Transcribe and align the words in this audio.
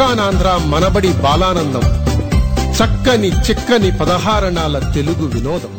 సిలికానాంధ్ర 0.00 0.56
మనబడి 0.56 1.12
బాలానందం. 1.22 1.82
చక్కని 2.72 3.26
చిక్కని 3.26 3.98
పదహారణాల 3.98 4.92
తెలుగు 4.94 5.26
వినోదం. 5.28 5.72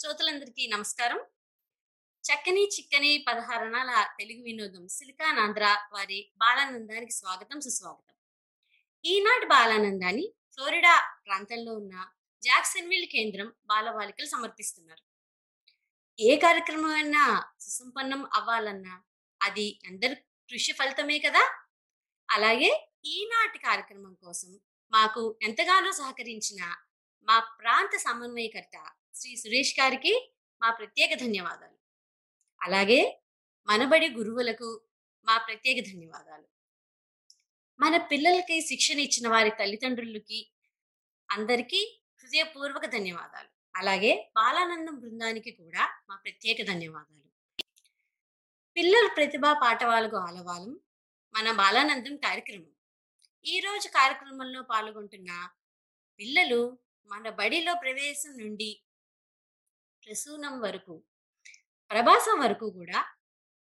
శ్రోతలందరికీ 0.00 0.66
నమస్కారం. 0.66 1.18
చక్కని 2.24 2.64
చిక్కని 2.64 3.24
పదహారణాల 3.28 4.06
తెలుగు 4.18 4.42
వినోదం 4.42 4.88
సిలికానాంధ్ర 4.88 5.76
వారి 5.92 6.32
బాలానందానికి 6.36 7.12
స్వాగతం 7.12 7.60
సుస్వాగతం. 7.60 8.14
ఈనాటి 9.04 9.46
బాలానందాన్ని 9.46 10.32
ఫ్లోరిడా 10.54 11.14
ప్రాంతంలో 11.26 11.72
ఉన్న 11.74 12.06
జాక్సన్విల్ 12.42 13.06
కేంద్రం 13.06 13.52
బాలబాలికలు 13.66 14.26
సమర్పిస్తున్నారు 14.26 15.02
ఏ 16.20 16.36
కార్యక్రమం 16.36 16.94
అయినా 16.94 17.44
సుసంపన్నం 17.60 18.26
అవ్వాలన్నా 18.34 19.00
అది 19.42 19.80
అందరి 19.88 20.14
కృషి 20.50 20.72
ఫలితమే 20.72 21.18
కదా? 21.18 21.66
అలాగే 22.30 22.90
ఈనాటి 23.06 23.58
కార్యక్రమం 23.58 24.14
కోసం 24.14 24.60
మాకు 24.92 25.38
ఎంతగానో 25.42 25.92
సహకరించిన 25.92 26.76
మా 27.28 27.38
ప్రాంత 27.38 27.96
సమన్వయకర్త 27.96 28.92
శ్రీ 29.14 29.36
సురేష్ 29.36 29.80
గారికి 29.80 30.32
మా 30.62 30.70
ప్రత్యేక 30.70 31.14
ధన్యవాదాలు. 31.14 31.78
అలాగే 32.62 33.22
మనబడి 33.68 34.08
గురువులకు 34.08 34.80
మా 35.26 35.38
ప్రత్యేక 35.38 35.86
ధన్యవాదాలు. 35.86 36.44
మన 37.80 37.96
పిల్లలకి 37.96 38.60
శిక్షణ 38.60 38.98
ఇచ్చిన 38.98 39.28
వారి 39.28 39.50
తల్లిదండ్రులకి 39.50 40.52
అందరికీ 41.30 42.02
హృదయపూర్వక 42.22 42.86
ధన్యవాదాలు. 42.86 43.48
అలాగే 43.76 44.32
బాలానందం 44.36 44.98
బృందానికి 45.00 45.50
కూడా 45.50 46.02
మా 46.10 46.16
ప్రత్యేక 46.16 46.66
ధన్యవాదాలు. 46.66 47.30
పిల్లల 48.76 49.08
ప్రతిభా 49.16 49.52
పాఠవాలకు 49.52 50.16
ఆలవాలం 50.16 50.80
మన 51.34 51.52
బాలానందం 51.52 52.16
కార్యక్రమం. 52.16 52.73
ఈ 53.44 53.60
రోజు 53.60 53.88
కార్యక్రమంలో 53.88 54.62
పాల్గొంటున్న 54.62 55.30
పిల్లలు 56.20 56.60
మన 57.10 57.30
బడిలో 57.30 57.74
ప్రవేశం 57.74 58.32
నుండి 58.38 58.68
ప్రసూనం 60.02 60.60
వరకు 60.60 60.94
ప్రభాసం 61.90 62.40
వరకు 62.40 62.70
కూడా 62.70 63.00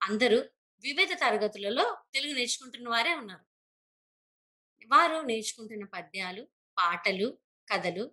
అందరూ 0.01 0.39
వివిధ 0.83 1.13
తరగతులలో 1.13 1.85
తెలుగు 2.13 2.33
నేర్చుకుంటున్న 2.33 2.89
వారే 2.89 3.13
ఉన్నారు. 3.13 3.45
వారు 4.91 5.21
నేర్చుకుంటున్న 5.21 5.85
పద్యాలు 5.85 6.43
పాటలు 6.77 7.27
కథలు 7.67 8.05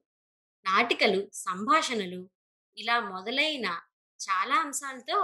నాటికలు 0.66 1.30
సంభాషణలు 1.32 2.20
ఇలా 2.76 3.00
మొదలైన 3.00 3.66
చాలా 4.20 4.56
అంశాలతో 4.60 5.18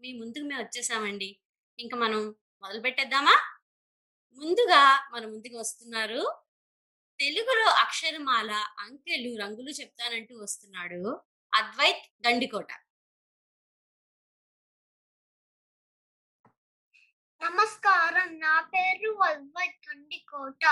మీ 0.00 0.12
ముందుకు 0.12 0.44
మేము 0.44 0.62
వచ్చేసామండి. 0.62 1.30
ఇంకా 1.78 1.96
మనం 1.96 2.20
మొదలు 2.62 2.80
పెట్టేద్దామా 2.80 3.34
ముందుగా 4.38 4.80
మన 5.12 5.22
ముందుకు 5.26 5.56
వస్తున్నారు. 5.58 6.20
తెలుగులో 7.20 7.68
అక్షరమాల 7.82 8.50
అంకెలు 8.78 9.30
రంగులు 9.42 9.72
చెప్తానంటూ 9.80 10.34
వస్తున్నాడు 10.42 11.02
అద్వైత్ 11.52 12.04
గండికోట. 12.26 12.70
నమస్కారం. 17.40 18.28
నా 18.38 18.54
పేరు 18.72 19.10
అద్వైత్ 19.22 19.78
గండికోట. 19.86 20.62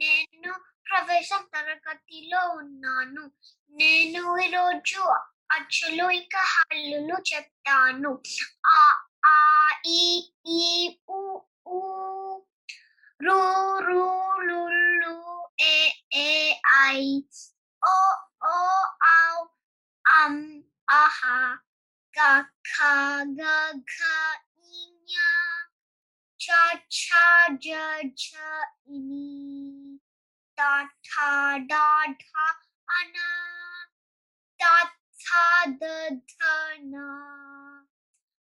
నేను 0.00 0.52
ప్రవేశం 0.86 1.42
తరగతిలో 1.54 2.42
ఉన్నాను. 2.60 3.24
నేను 3.72 4.22
ఈరోజు 4.38 5.02
అచ్చులు 5.50 6.06
ఇంకా 6.18 6.42
హల్లులు 6.52 7.16
చెప్తాను. 7.30 8.12
ఆ 8.72 8.78
ఆ 9.28 9.36
ఈ 9.94 10.00
ఈ 10.58 10.62
ఉ 11.10 11.20
ఊ 11.68 11.78
ru, 13.24 13.40
ru, 13.86 14.04
lu, 14.48 14.60
lu, 15.00 15.16
e, 15.58 15.76
e, 16.12 16.60
i, 16.92 17.24
o, 17.92 17.96
o, 18.44 18.56
ow, 19.12 19.38
um, 20.16 20.36
aha, 20.90 21.58
ga, 22.14 22.32
ka, 22.70 23.24
ga, 23.38 23.56
ka, 23.94 24.16
inya, 24.60 25.32
cha, 26.38 26.62
cha, 26.90 27.56
ja, 27.58 27.86
cha, 28.14 28.50
ini, 28.92 29.98
da, 30.58 30.84
ta, 31.08 31.58
da, 31.66 31.88
ta, 32.24 32.46
ana, 33.00 33.30
da, 34.60 34.76
ta, 35.24 35.72
da, 35.80 36.10
ta, 36.34 36.56
na, 36.92 37.08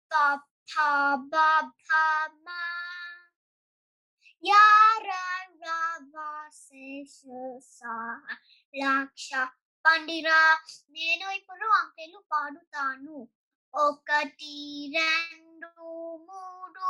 ba, 0.09 0.39
pa, 0.73 1.17
ba, 1.29 1.49
pa, 1.89 2.05
ma, 2.45 3.00
ya 4.43 4.63
ra 4.99 5.21
పండిరా 9.85 10.39
నేను 10.91 11.25
ఇప్పుడు 11.31 11.65
అంకెలు 11.71 12.19
పాడుతాను 12.31 13.17
ఒకటి 13.73 14.55
రెండు 14.95 15.69
మూడు 16.27 16.89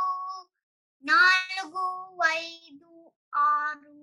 నాలుగు 1.04 1.84
ఐదు 2.34 2.92
ఆరు 3.44 4.00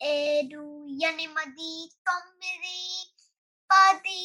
ఏడు 0.00 0.64
ఎనిమిది 1.08 1.72
తొమ్మిది 2.06 2.80
పది 3.70 4.24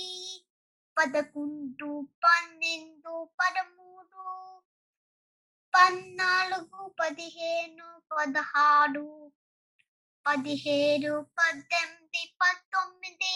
పదకొండు 0.98 1.92
పన్నెండు 2.26 3.16
పదమూడు 3.40 4.26
పద్నాలుగు 5.74 6.96
పదిహేను 7.00 8.02
పదహారు 8.12 9.34
పదిహేడు 10.26 11.22
పద్దెనిమిది 11.22 12.38
పంతొమ్మిది 12.42 13.36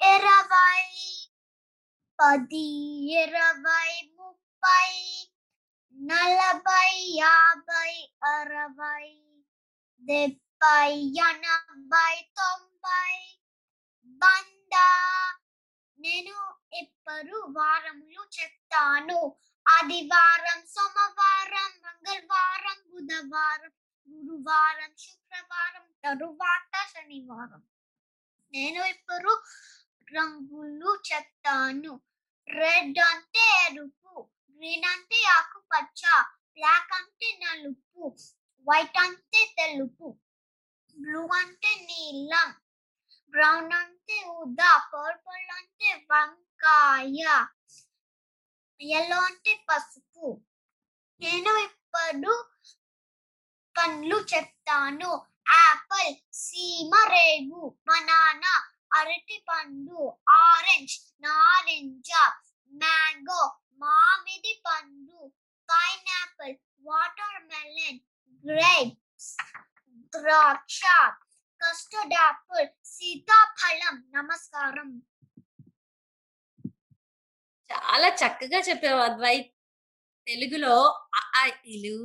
ఇరవై 0.00 0.86
పది 2.18 2.66
ఇరవై 3.22 4.10
ముప్పై 4.16 4.90
నలభై 5.98 6.90
యాభై 7.18 8.12
అరవై 8.24 9.08
డెబ్బై 10.02 10.92
ఎనభై 11.28 12.32
తొంభై 12.36 13.14
వంద. 14.22 14.74
నేను 15.98 16.36
ఇప్పుడు 16.72 17.36
వారములు 17.58 18.22
చెప్తాను. 18.40 19.36
ఆదివారం 19.66 20.66
సోమవారం 20.66 20.95
బుధవారం 23.16 23.70
గురువారం 24.08 24.90
శుక్రవారం 24.98 25.84
తరువాత 26.04 26.72
శనివారం. 26.86 27.62
నేను 28.54 28.80
ఇప్పుడు 28.84 29.30
రంగులు 30.08 30.90
చెప్తాను. 31.08 31.92
రెడ్ 32.48 32.98
అంటే 32.98 33.44
ఎరుపు 33.64 34.12
గ్రీన్ 34.58 34.84
అంటే 34.84 35.20
ఆకుపచ్చ 35.36 36.02
బ్లాక్ 36.52 36.92
అంటే 36.94 37.30
నలుపు 37.44 38.02
వైట్ 38.66 38.98
అంటే 38.98 39.42
తెలుపు 39.58 40.08
బ్లూ 40.96 41.22
అంటే 41.38 41.72
నీలం 41.88 42.50
బ్రౌన్ 43.34 43.72
అంటే 43.72 44.18
ఉదా 44.36 44.72
పర్పుల్ 44.94 45.50
అంటే 45.56 45.90
వంకాయ 46.10 47.22
ఎల్లో 48.80 49.18
అంటే 49.20 49.54
పసుపు. 49.68 50.26
నేను 51.20 51.52
ఇప్పుడు 51.58 52.32
పండ్లు 53.76 54.16
చెప్తాను. 54.32 55.10
యాపిల్ 55.56 56.14
సీమ 56.34 56.92
రేగు 57.14 57.62
బనానా 57.88 58.54
అరటి 58.92 59.38
పండు 59.48 60.00
ఆరెంజ్ 60.40 60.94
నారింజ 61.20 62.10
మ్యాంగో 62.72 63.42
మామిడి 63.82 64.54
పండు 64.66 65.18
పైనాపిల్ 65.68 66.54
వాటర్ 66.84 67.38
మెలన్ 67.44 68.00
గ్రేప్స్ 68.44 69.30
ద్రాక్ష 70.14 70.80
కస్టర్డ్ 71.60 72.14
యాపిల్ 72.14 72.68
సీతాఫలం. 72.86 73.96
నమస్కారం. 74.16 74.88
చాలా 77.70 78.08
చక్కగా 78.20 78.58
చెప్పావు 78.58 79.00
అద్వైత్ 79.00 79.48
తెలుగులో 80.26 80.76
అ, 81.14 81.46
ఇలు 81.74 81.98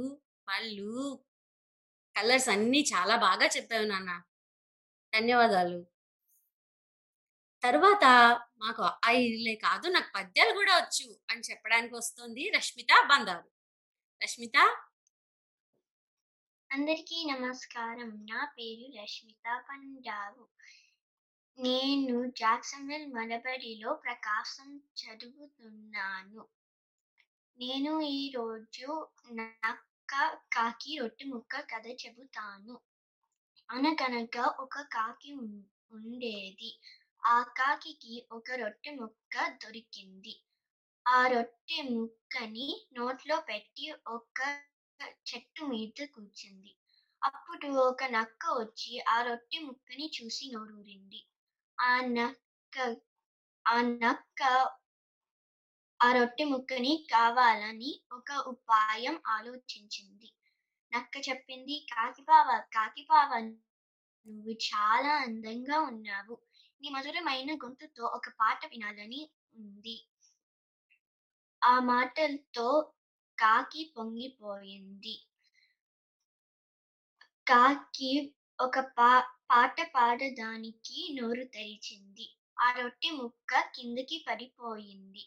పళ్ళు 0.47 0.94
కలర్స్ 2.16 2.50
అన్ని 2.50 2.81
చాలా 2.94 3.16
బాగా 3.18 3.46
చెప్పావు 3.48 3.86
నాన్న. 3.86 4.12
ధన్యవాదాలు. 5.13 5.80
తర్వాత 7.63 8.06
మాకు 8.58 8.84
ఆ 9.06 9.12
ఇల్లే 9.12 9.56
కాదు 9.56 9.88
నాకు 9.88 10.10
పద్యాలు 10.16 10.54
కూడా 10.54 10.78
వచ్చు 10.78 11.19
అని 11.30 11.42
చెప్పడానికి 11.42 11.96
వస్తుంది 11.96 12.52
రష్మిత 12.56 12.92
బందారు 13.06 13.50
రష్మిత? 14.22 14.58
అందరికీ 16.69 17.25
నమస్కారం. 17.31 18.10
నా 18.31 18.46
పేరు 18.58 19.02
రష్మిత 19.02 19.63
పండారు 19.69 20.44
నేను 21.58 22.30
జాక్సన్విల్ 22.31 23.13
మనబడిలో 23.13 23.94
ప్రకాశం 23.94 24.69
చదువుతున్నాను. 25.02 26.48
నేను 27.58 28.02
ఈరోజు 28.02 28.88
నా 29.31 29.78
ఒక 30.12 30.24
కాకి 30.54 30.98
రొట్టె 30.98 31.25
ముక్క 31.25 31.60
కథ 31.62 31.88
చెబుతాను. 31.88 32.74
అనగనగా 33.69 34.46
ఒక 34.60 34.81
కాకి 34.81 35.31
ఉండేది. 35.92 36.69
ఆ 37.25 37.44
కాకికి 37.58 38.28
ఒక 38.31 38.52
రొట్టె 38.52 38.92
ముక్క 38.92 39.48
దొరికింది. 39.63 40.34
ఆ 41.06 41.28
రొట్టె 41.28 41.81
ముక్కని 41.81 42.86
నోట్లో 42.94 43.40
పెట్టి 43.40 43.94
ఒక 44.08 44.40
చెట్టు 45.28 45.63
మీద 45.63 46.06
కూర్చుంది. 46.13 46.75
అప్పుడు 47.24 47.68
ఒక 47.68 48.04
నక్క 48.04 48.46
వచ్చి 48.60 49.00
ఆ 49.10 49.22
రొట్టె 49.22 49.60
ముక్కని 49.60 50.12
చూసి 50.18 50.52
నోరూరింది. 50.54 51.22
ఆ 51.80 52.02
నక్క 52.10 52.77
ఆ 53.65 53.82
నక్క 53.82 54.41
ఆ 56.01 56.12
రొట్టె 56.12 56.43
ముక్కని 56.43 57.05
కావాలని 57.12 58.01
ఒక 58.12 58.31
ఉపాయం 58.48 59.20
ఆలోచించింది. 59.27 60.27
నక్క 60.93 61.29
చెప్పింది 61.29 61.86
కాకిపావ 61.91 62.48
కాకిపావ 62.74 63.29
నువ్వు 63.39 64.51
చాలా 64.51 65.12
అందంగా 65.17 65.79
ఉన్నావు. 65.81 66.36
నీ 66.81 66.89
మధురమైన 66.89 67.55
గొంతుతో 67.55 68.05
ఒక 68.05 68.29
పాట 68.39 68.65
వినాలని 68.65 69.22
ఉంది. 69.55 69.98
ఆ 71.62 71.79
మాటలతో 71.79 72.67
కాకి 73.38 73.93
పొంగిపోయింది. 73.98 75.15
కాకి 77.48 78.12
ఒక 78.60 78.79
పా 78.98 79.12
పాట 79.51 79.75
పాడడానికి 79.96 81.13
నోరు 81.13 81.43
తెరిచింది. 81.43 82.25
ఆ 82.58 82.72
రొట్టె 82.72 83.10
ముక్క 83.12 83.62
కిందకి 83.75 84.25
పడిపోయింది. 84.29 85.24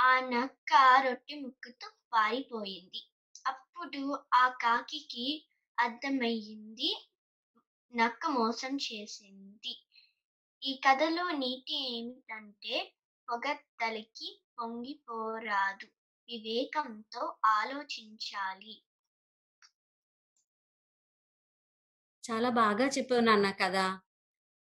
ఆ 0.00 0.20
నక్క 0.30 0.72
రొట్టె 1.04 1.34
ముక్కతో 1.40 1.88
పారిపోయింది. 2.12 3.00
అప్పుడు 3.46 4.02
ఆ 4.34 4.48
కాకికి 4.62 5.26
అర్థమయ్యింది 5.78 6.90
నక్క 7.92 8.26
మోసం 8.26 8.76
చేసింది. 8.76 9.72
ఈ 10.62 10.80
కథలో 10.86 11.30
నీతి 11.32 11.74
ఏమిటంటే 11.90 12.76
పొగడ్తలకి 13.28 14.28
పొంగిపోరాదు. 14.58 15.88
వివేకంతో 16.28 17.22
ఆలోచించాలి. 17.54 18.74
చాలా 22.24 22.48
బాగా 22.50 22.86
చెప్పావు 22.88 23.20
నాన్న 23.20 23.50
కదా 23.50 23.84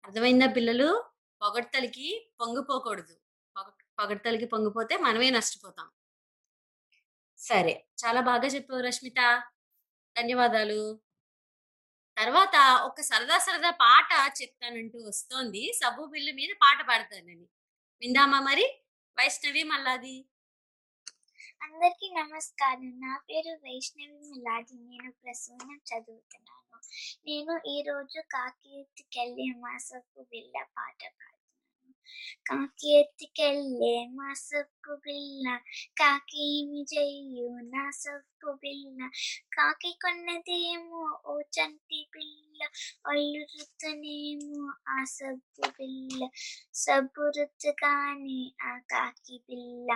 అర్థమైందా 0.04 0.46
పిల్లలు? 0.48 0.90
పొగడ్తలకి 1.42 2.08
పొంగిపోకూడదు. 2.40 3.16
పొగడ్తలకి 4.00 4.46
పొంగిపోతే 4.46 4.98
మనమే 4.98 5.30
నష్టపోతాం. 5.30 5.88
సరే 7.40 7.74
చాలా 8.06 8.22
బాగా 8.22 8.48
చెప్పావు 8.48 8.82
రష్మిత. 8.82 9.20
ధన్యవాదాలు. 10.16 10.82
తర్వాత 12.18 12.56
ఒక 12.86 13.02
సరదా 13.02 13.38
సరదా 13.38 13.70
పాట 13.72 14.10
చెప్తానంటూ 14.42 15.00
వస్తోంది. 15.08 15.74
సబ్బు 15.74 16.06
బిల్లు 16.06 16.34
మీద 16.34 16.50
పాట 16.62 16.80
పాడతానని 16.88 17.48
విందామా 18.02 18.40
మరి? 18.40 18.66
వైష్ణవి 19.18 19.64
మల్లాది. 19.64 20.16
అందరికీ 21.64 22.08
నమస్కారం. 22.14 23.00
నా 23.00 23.14
పేరు 23.30 23.54
వైష్ణవి 23.56 24.20
మిలాది 24.30 24.76
నేను 24.80 25.12
ప్రసూనం 25.24 25.80
చదువుతున్నాను. 25.90 26.80
నేను 27.26 27.54
ఈ 27.68 27.78
రోజు 27.82 28.22
కాకి 28.32 28.80
ఎత్తుకెళ్ళి 28.80 29.48
మాసపు 29.58 30.22
బిళ్ళ 30.24 30.64
పాట 30.78 31.02
పాడు 31.10 31.37
కాకి 32.50 32.90
ఎత్తుకెళ్ళే 33.00 33.96
మాసపు 34.18 34.94
బిళ్ళ 35.04 35.46
కాకి 36.00 36.42
ఏమి 36.52 36.82
చెయ్యు 36.92 37.48
నా 37.74 37.86
సప్పు 38.02 38.52
బిల్ల 38.62 39.00
కాకి 39.56 39.92
కొన్నదేమో 40.04 41.02
ఓ 41.26 41.36
చంటి 41.56 42.02
పిల్ల 42.14 42.62
ఒళ్ళు 43.10 43.42
రుద్దనేమో 43.52 44.62
ఆ 44.90 44.98
సబ్బు 45.16 45.68
బిల్ల 45.78 46.22
సబ్బు 46.84 47.26
రుద్దగానే 47.38 48.40
ఆ 48.64 48.74
కాకి 48.94 49.38
పిల్ల 49.48 49.90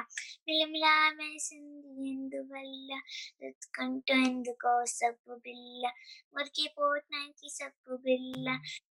మిలమిలా 0.45 0.93
వేసింది 1.19 1.91
ఎందువల్ల 2.11 2.91
రుతుకుంటూ 3.43 4.15
ఎందుకో 4.27 4.73
సబ్బు 4.97 5.35
బిల్ల 5.45 5.83
మురికి 6.35 6.67
పోవటానికి 6.77 7.49
సబ్బు 7.57 7.95
బిళ్ళ 8.05 8.47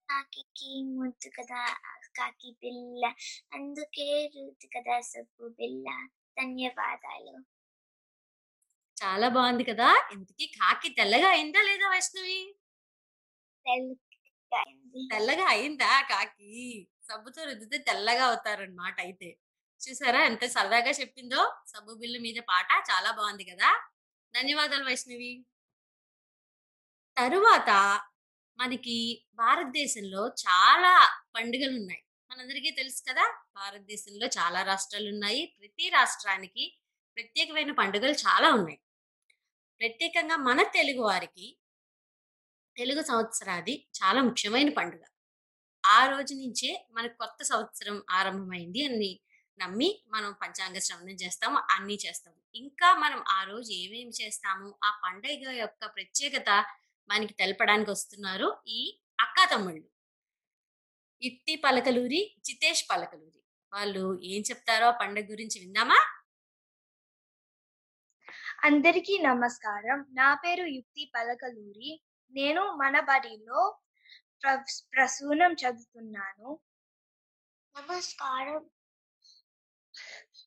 కాకి 0.09 0.45
ముద్దు 0.97 1.29
కదా 1.37 1.63
కాకి 2.19 2.51
పిల్ల. 2.63 3.03
అందుకే 3.53 4.09
రుద్దు 4.37 4.69
కదా 4.77 4.97
సబ్బు 5.11 5.47
బిళ్ళ 5.59 5.87
ధన్యవాదాలు. 6.37 7.37
చాలా 8.97 9.27
బాగుంది 9.35 9.65
కదా. 9.71 9.89
ఇంతకీ 10.15 10.47
కాకి 10.59 10.89
తెల్లగా 10.99 11.29
అయిందా 11.35 11.61
లేదా 11.69 11.87
వైష్ణవి. 11.93 12.39
తెల్లగా 15.11 15.47
అయిందా. 15.53 15.91
కాకి? 16.11 16.53
సబ్బుతో 17.09 17.41
రుద్దితే 17.49 17.79
తెల్లగా 17.89 18.25
అవుతారన్నమాట 18.29 18.97
అయితే. 19.07 19.29
చూసారా 19.81 20.21
ఎంత 20.31 20.45
సరదాగా 20.55 20.93
చెప్పిందో? 21.01 21.43
సబ్బు 21.73 21.93
బిల్లు 22.01 22.21
మీద 22.27 22.39
పాట 22.51 22.71
చాలా 22.91 23.11
బాగుంది 23.19 23.45
కదా. 23.51 23.71
ధన్యవాదాలు 24.35 24.85
వైష్ణవి. 24.89 25.33
తరువాత 27.17 27.71
మనకి 28.59 28.97
భారతదేశంలో 29.39 30.23
చాలా 30.43 30.93
పండుగలు 31.35 31.75
ఉన్నాయి 31.77 32.03
మనందరికీ 32.31 32.71
తెలుసు 32.71 33.03
కదా 33.09 33.25
భారతదేశంలో 33.57 34.27
చాలా 34.27 34.63
రాష్ట్రాలు 34.63 35.09
ఉన్నాయి 35.09 35.57
ప్రతి 35.61 35.89
రాష్ట్రానికి 35.89 36.65
ప్రత్యేకమైన 37.17 37.73
పండుగలు 37.73 38.13
చాలా 38.13 38.55
ఉన్నాయి. 38.55 38.79
ప్రత్యేకంగా 39.81 40.37
మన 40.37 40.63
తెలుగు 40.63 41.03
వారికి 41.03 41.47
తెలుగు 42.77 43.03
సంవత్సరాది 43.03 43.89
చాలా 43.99 44.23
ముఖ్యమైన 44.23 44.71
పండుగ. 44.71 45.03
ఆ 45.85 46.07
రోజు 46.07 46.35
నుంచే 46.35 46.87
మనకు 46.91 47.17
కొత్త 47.19 47.43
సంవత్సరం 47.43 48.03
ఆరంభమైంది 48.11 48.85
అని 48.85 49.21
నమ్మి 49.61 50.03
మనం 50.09 50.33
పంచాంగ 50.33 50.79
శ్రవణం 50.79 51.15
చేస్తాము 51.15 51.59
అన్నీ 51.71 51.99
చేస్తాము. 52.07 52.37
ఇంకా 52.55 52.95
మనం 52.95 53.25
ఆ 53.29 53.45
రోజు 53.45 53.73
ఏమేమి 53.73 54.13
చేస్తాము 54.23 54.79
ఆ 54.85 54.91
పండుగ 55.05 55.51
యొక్క 55.51 55.87
ప్రత్యేకత 55.87 56.51
మనకి 57.11 57.35
తెలపడానికి 57.35 57.91
వస్తున్నారు 57.91 58.59
ఈ 58.69 58.81
అక్కా 59.21 59.45
తమ్ముళ్ళు. 59.45 59.96
ఇట్టి 61.23 61.57
పలకలూరి 61.57 62.35
జితేష్ 62.45 62.85
పలకలూరి. 62.91 63.43
వాళ్ళు 63.73 64.21
ఏం 64.23 64.43
చెప్తారో 64.51 64.87
ఆ 64.87 64.99
పండుగ 65.01 65.25
గురించి 65.25 65.61
విందామా 65.61 65.97
అందరికీ 68.65 69.19
నమస్కారం. 69.19 70.07
నా 70.15 70.35
పేరు 70.35 70.67
యుక్తి 70.67 71.13
పలకలూరి. 71.15 72.03
నేను 72.31 72.63
మన 72.63 73.01
బడిలో 73.01 73.79
ప్ర- 74.43 74.85
ప్రసూనం 74.95 75.53
చదువుతున్నాను. 75.53 76.59
నమస్కారం. 77.79 78.71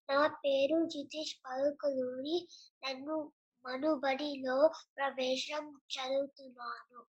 నా 0.10 0.28
పేరు 0.28 0.86
జితేష్ 0.86 1.36
పలుకులూరి. 1.46 2.48
నన్ను 2.90 3.32
మనుబడిలో 3.66 4.72
ప్రవేశం 4.98 5.68
చదువుతున్నాను. 5.68 7.06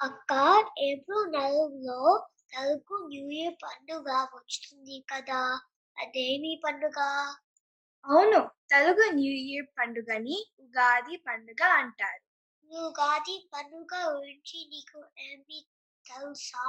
అక్క 0.00 0.32
ఏప్రిల్ 0.78 1.28
నెలలో 1.32 2.00
తెలుగు 2.50 2.96
న్యూ 3.08 3.30
ఇయర్ 3.30 3.54
పండుగ 3.64 4.08
వస్తుంది 4.34 5.04
కదా? 5.12 5.40
అదేమి 5.96 6.60
పండుగ? 6.64 6.98
అవును 8.04 8.40
తెలుగు 8.68 9.04
న్యూ 9.10 9.32
ఇయర్ 9.44 9.66
పండుగని 9.78 10.36
ఉగాది 10.60 11.16
పండుగ 11.16 11.62
అంటారు. 11.76 12.22
ఉగాది 12.70 13.50
పండుగ 13.54 13.92
గురించి 14.12 14.58
నీకు 14.70 15.00
ఏమి 15.18 15.58
తెలుసా? 16.06 16.66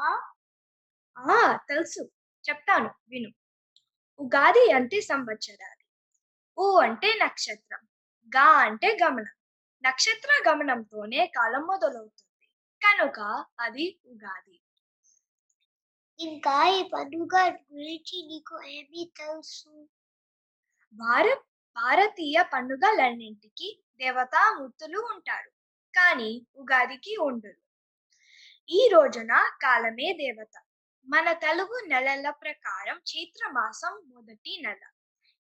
ఆ 1.18 1.58
తెలుసు. 1.68 2.04
చెప్తాను 2.46 2.90
విను. 3.10 3.32
ఉగాది 4.20 4.72
అంటే 4.72 5.02
సంవత్సరాది. 5.02 5.84
ఊ 6.58 6.68
అంటే 6.80 7.14
నక్షత్రం. 7.22 7.82
గా 8.32 8.48
అంటే 8.62 8.98
గమనం. 9.04 9.36
నక్షత్ర 9.84 10.30
గమనంతోనే 10.50 11.28
కాలం 11.28 11.62
మొదలవుతుంది. 11.62 12.27
కనుక 12.88 13.46
అది 13.60 14.00
ఉగాది. 14.06 14.62
ఇంకా 16.20 16.68
ఈ 16.70 16.90
పండుగ 16.94 17.50
గురించి 17.50 18.28
నీకు 18.28 18.62
ఏమి 18.66 19.12
తెలుసు? 19.18 19.90
భారత్ 20.94 21.44
భారతీయ 21.76 22.44
పండుగలన్నింటికి 22.54 23.84
దేవతామూర్తులు 23.98 25.00
ఉంటారు. 25.00 25.50
కానీ 25.94 26.48
ఉగాదికి 26.56 27.18
ఉండరు. 27.18 27.62
ఈ 28.70 28.90
రోజున 28.94 29.50
కాలమే 29.62 30.14
దేవత. 30.14 30.62
మన 31.08 31.32
తెలుగు 31.32 31.88
నెలల 31.88 32.30
ప్రకారం 32.30 32.98
చైత్ర 32.98 33.50
మాసం 33.50 34.02
మొదటి 34.08 34.62
నెల. 34.62 34.80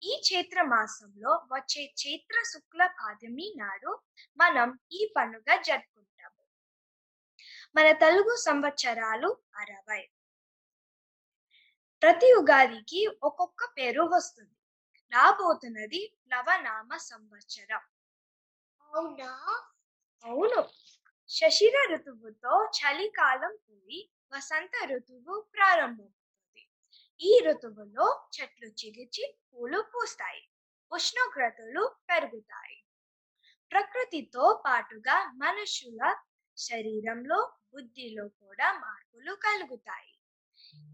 ఈ 0.04 0.22
చైత్ర 0.34 0.62
మాసంలో 0.62 1.30
వచ్చే 1.30 1.94
చైత్ర 2.08 2.42
శుక్ల 2.44 2.88
పాదమి 2.88 3.54
నాడు 3.58 4.02
మనం 4.38 4.80
ఈ 4.92 5.14
పండుగ 5.18 5.62
జరుపుకుంటాము 5.62 6.07
మన 7.78 7.92
తెలుగు 7.92 8.36
సంవత్సరాలు 8.36 9.38
అరవై. 9.56 10.10
ప్రతి 12.02 12.34
ఉగాదికి 12.34 13.20
ఒక్కొక్క 13.24 13.66
పేరు 13.78 14.02
వస్తుంది. 14.02 14.56
రాబోతున్నది 15.12 16.18
నవనామ 16.28 16.98
సంవత్సరం. 16.98 17.80
అవునా? 18.82 19.62
అవును. 20.26 20.70
శశిర 21.30 21.94
ఋతువుతో 21.94 22.66
చలికాలం 22.66 23.58
పోయి 23.70 24.12
వసంత 24.36 24.86
ఋతువు 24.86 25.48
ప్రారంభమవుతుంది. 25.56 26.70
ఈ 27.22 27.42
ఋతువులో 27.48 28.30
చెట్లు 28.42 28.68
చిగిర్చి 28.68 29.38
పూలు 29.54 29.82
పూస్తాయి. 29.82 30.50
ఉష్ణోగ్రతలు 30.92 31.96
పెరుగుతాయి. 32.10 32.84
ప్రకృతితో 33.72 34.64
పాటుగా 34.66 35.32
మనుషుల 35.32 36.16
శరీరంలో 36.58 37.54
బుద్ధిలో 37.74 38.28
కూడా 38.28 38.74
మార్పులు 38.74 39.36
కలుగుతాయి. 39.36 40.14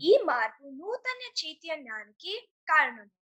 ఈ 0.02 0.20
మార్పు 0.24 0.64
నూతన 0.64 1.22
చైతన్యానికి 1.42 2.50
కారణమవుతుంది. 2.70 3.20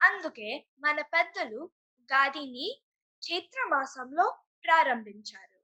అందుకే 0.00 0.66
మన 0.78 1.00
పెద్దలు 1.00 1.60
ఉగాదిని 1.98 2.82
చైత్ర 3.22 3.68
మాసంలో 3.70 4.38
ప్రారంభించారు. 4.64 5.58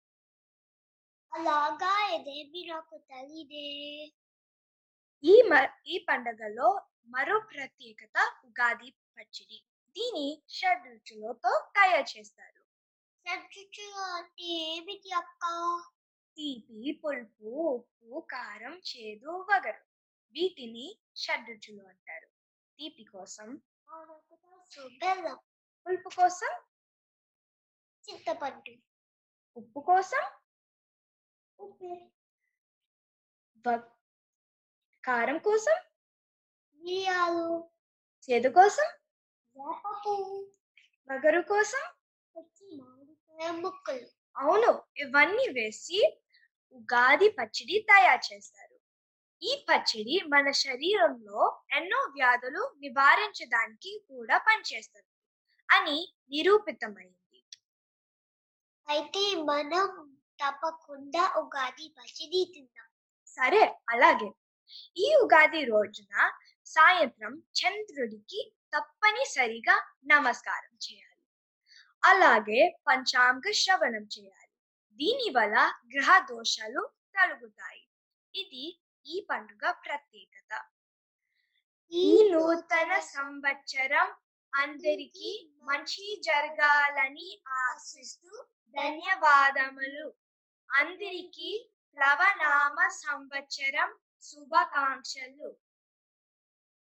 అలాగా? 1.33 2.15
ఇదేమి 2.15 2.67
నాకు 2.67 2.99
తెలీదే 3.11 3.67
ఈ 5.25 5.35
ఈ 5.87 6.07
పండగలో 6.09 6.69
మరో 7.07 7.41
ప్రత్యేకత 7.41 8.17
ఉగాది 8.45 8.91
పచ్చడి. 9.17 9.59
దీని 9.97 10.43
షడ్ 10.49 10.87
రుచులతో 10.87 11.71
తయారు 11.77 12.19
చేస్తారు. 12.19 12.63
సబ్జెక్టులు 13.27 14.01
అంటే 14.17 14.45
ఏమిటి 14.45 15.11
అక్క? 15.13 15.45
తీపి 16.37 17.01
పులుపు 17.03 17.51
ఉప్పు 17.75 18.27
కారం 18.33 18.75
చేదు 18.89 19.31
వగరు. 19.51 19.83
వీటిని 20.35 20.87
షడ్రుచులు 21.23 21.83
అంటారు. 21.93 22.29
తీపి 22.79 23.05
కోసం 23.13 23.49
బెల్లం 25.01 25.39
పులుపు 25.87 26.11
కోసం 26.17 26.53
చింతపండు. 28.05 28.75
ఉప్పు 29.57 29.81
కోసం 29.81 30.25
ఉప్పు. 31.59 31.91
కారం 35.05 35.39
కోసం 35.47 35.77
మిరియాలు. 36.81 37.47
చేదు 38.29 38.49
కోసం 38.59 38.89
వగరు 41.11 41.41
కోసం 41.51 41.83
పచ్చి 42.35 42.67
మామిడికాయ 42.79 43.51
ముక్కలు. 43.65 44.07
అవును 44.37 44.71
ఇవన్నీ 45.03 45.47
వేసి 45.57 45.99
ఉగాది 46.77 47.29
పచ్చడి 47.31 47.87
తయారు 47.89 48.25
చేస్తారు. 48.29 48.77
ఈ 49.43 49.53
పచ్చడి 49.69 50.17
మన 50.27 50.51
శరీరంలో 50.51 51.41
ఎన్నో 51.73 52.01
వ్యాధులు 52.15 52.63
నివారించడానికి 52.81 53.93
కూడా 54.09 54.39
పనిచేస్తుంది 54.39 55.13
అని 55.69 55.99
నిరూపితమైంది. 56.31 57.41
అయితే 58.89 59.25
మనం 59.45 59.89
తప్పకుండా 60.39 61.25
ఉగాది 61.37 61.87
పచ్చడి 61.99 62.41
తిందాం. 62.55 62.89
సరే 63.29 63.63
అలాగే. 63.89 64.31
ఈ 64.97 65.09
ఉగాది 65.25 65.65
రోజున 65.65 66.15
సాయంత్రం 66.67 67.35
చంద్రుడికి 67.59 68.41
తప్పనిసరిగా 68.75 69.77
నమస్కారం 70.07 70.75
చేయాలి. 70.87 71.23
అలాగే 72.03 72.61
పంచాంగ 72.89 73.47
శ్రవణం 73.61 74.05
చేయాలి. 74.17 74.46
దీనివల్ల 75.01 75.57
గ్రహ 75.95 76.19
దోషాలు 76.31 76.83
తొలగుతాయి. 77.15 77.83
ఇది 78.35 78.65
ఈ 79.07 79.27
పండుగ 79.31 79.71
ప్రత్యేకత. 79.71 80.53
ఈ 81.93 82.07
నూతన 82.33 82.93
సంవత్సరం 82.99 84.07
అందరికీ 84.53 85.31
మంచి 85.63 86.07
జరగాలని 86.29 87.29
ఆశిస్తూ 87.63 88.31
ధన్యవాదములు. 88.77 90.07
అందరికీ 90.71 91.51
ప్లవనామ 91.97 92.89
సంవత్సరం 92.89 93.91
శుభాకాంక్షలు. 94.23 95.49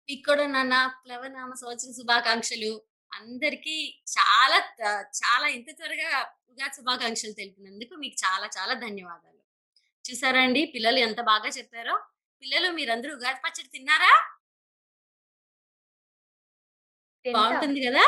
ఇక్కడ 0.10 0.42
నాన్న 0.54 0.76
ప్లవనామ 1.04 1.52
సంవత్సర 1.54 1.92
శుభాకాంక్షలు. 1.92 2.74
అందరికీ 3.14 3.76
చాలా 4.16 4.58
చాలా 5.20 5.48
ఇంత 5.48 5.70
త్వరగా 5.72 6.10
ఉగాది 6.52 6.76
శుభాకాంక్షలు 6.78 7.34
తెలిపినందుకు 7.34 7.94
మీకు 7.96 8.18
చాలా 8.24 8.48
చాలా 8.58 8.74
ధన్యవాదాలు. 8.84 9.40
చూసారా 10.06 10.40
అండి? 10.42 10.62
పిల్లలు 10.66 11.00
ఎంత 11.00 11.22
బాగా 11.30 11.50
చెప్పారో. 11.50 11.96
పిల్లలు 12.44 12.70
మీరందరూ 12.72 13.12
ఉగాది 13.16 13.40
పచ్చడి 13.46 13.70
తిన్నారా? 13.70 14.14
బాగుంటుంది 17.26 17.80
కదా? 17.88 18.06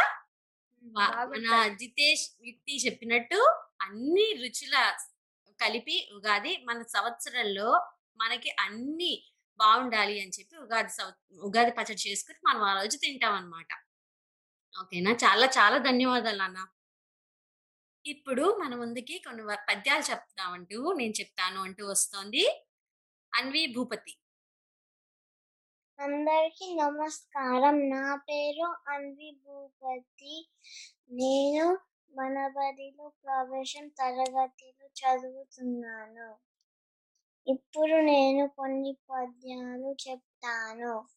మన. 0.84 1.46
జితేష్ 1.80 2.26
యుక్తి 2.48 2.74
చెప్పినట్టు 2.86 3.40
అన్ని 3.82 4.28
రుచుల 4.42 4.76
కలిపి 5.60 5.96
ఉగాది 6.18 6.54
మన 6.68 6.80
సంవత్సరంలో 6.96 7.70
మనకి 8.20 8.50
అన్ని 8.66 9.14
బాగుండాలి 9.60 10.16
అని 10.20 10.36
చెప్పి 10.38 10.56
ఉగాది 10.58 10.92
ఉగాది 11.42 11.72
పచ్చడి 11.72 12.02
చేసుకుని 12.06 12.40
మనం 12.48 12.62
ఆ 12.64 12.74
రోజు 12.74 12.96
తింటాం 12.98 13.34
అన్నమాట 13.34 13.72
ఓకేనా? 14.82 15.12
చాలా 15.12 15.46
చాలా 15.46 15.77
ధన్యవాదాలు 15.77 16.41
అన్న 16.41 16.67
ఇప్పుడు 18.05 18.58
మన 18.63 18.75
ముందుకి 18.75 19.20
కొన్ని 19.20 19.44
వ- 19.44 19.58
పద్యాలు 19.70 20.12
చెప్తామంటూ 20.12 20.94
నేను 20.94 21.13
చెప్తాను 21.20 21.62
అంటూ 21.62 21.88
వస్తోంది 21.88 22.65
అన్వి 23.36 23.74
భూపతి. 23.75 24.17
అందరికీ 26.00 26.75
నమస్కారం. 26.75 27.89
నా 27.89 28.15
పేరు 28.15 28.75
అన్వి 28.88 29.39
భూపతి. 29.46 30.50
నేను 31.12 31.77
మన 32.15 32.48
బడిలో 32.48 33.12
ప్రవేశం 33.24 33.88
తరగతిలో 33.88 34.88
చదువుతున్నాను. 34.88 36.38
ఇప్పుడు 37.48 38.01
నేను 38.01 38.48
కొన్ని 38.48 38.98
పద్యాలు 39.10 39.96
చెప్తాను. 40.10 41.08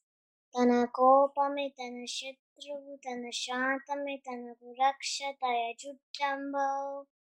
తన 0.58 0.84
కోపమే 0.84 1.68
తన 1.68 2.04
శత్రువు 2.58 2.94
తన 2.98 3.24
శాంతమే 3.36 4.14
తనకు 4.18 4.68
రక్ష 4.78 5.16
తయ 5.42 5.60
చుట్టంబో 5.80 6.64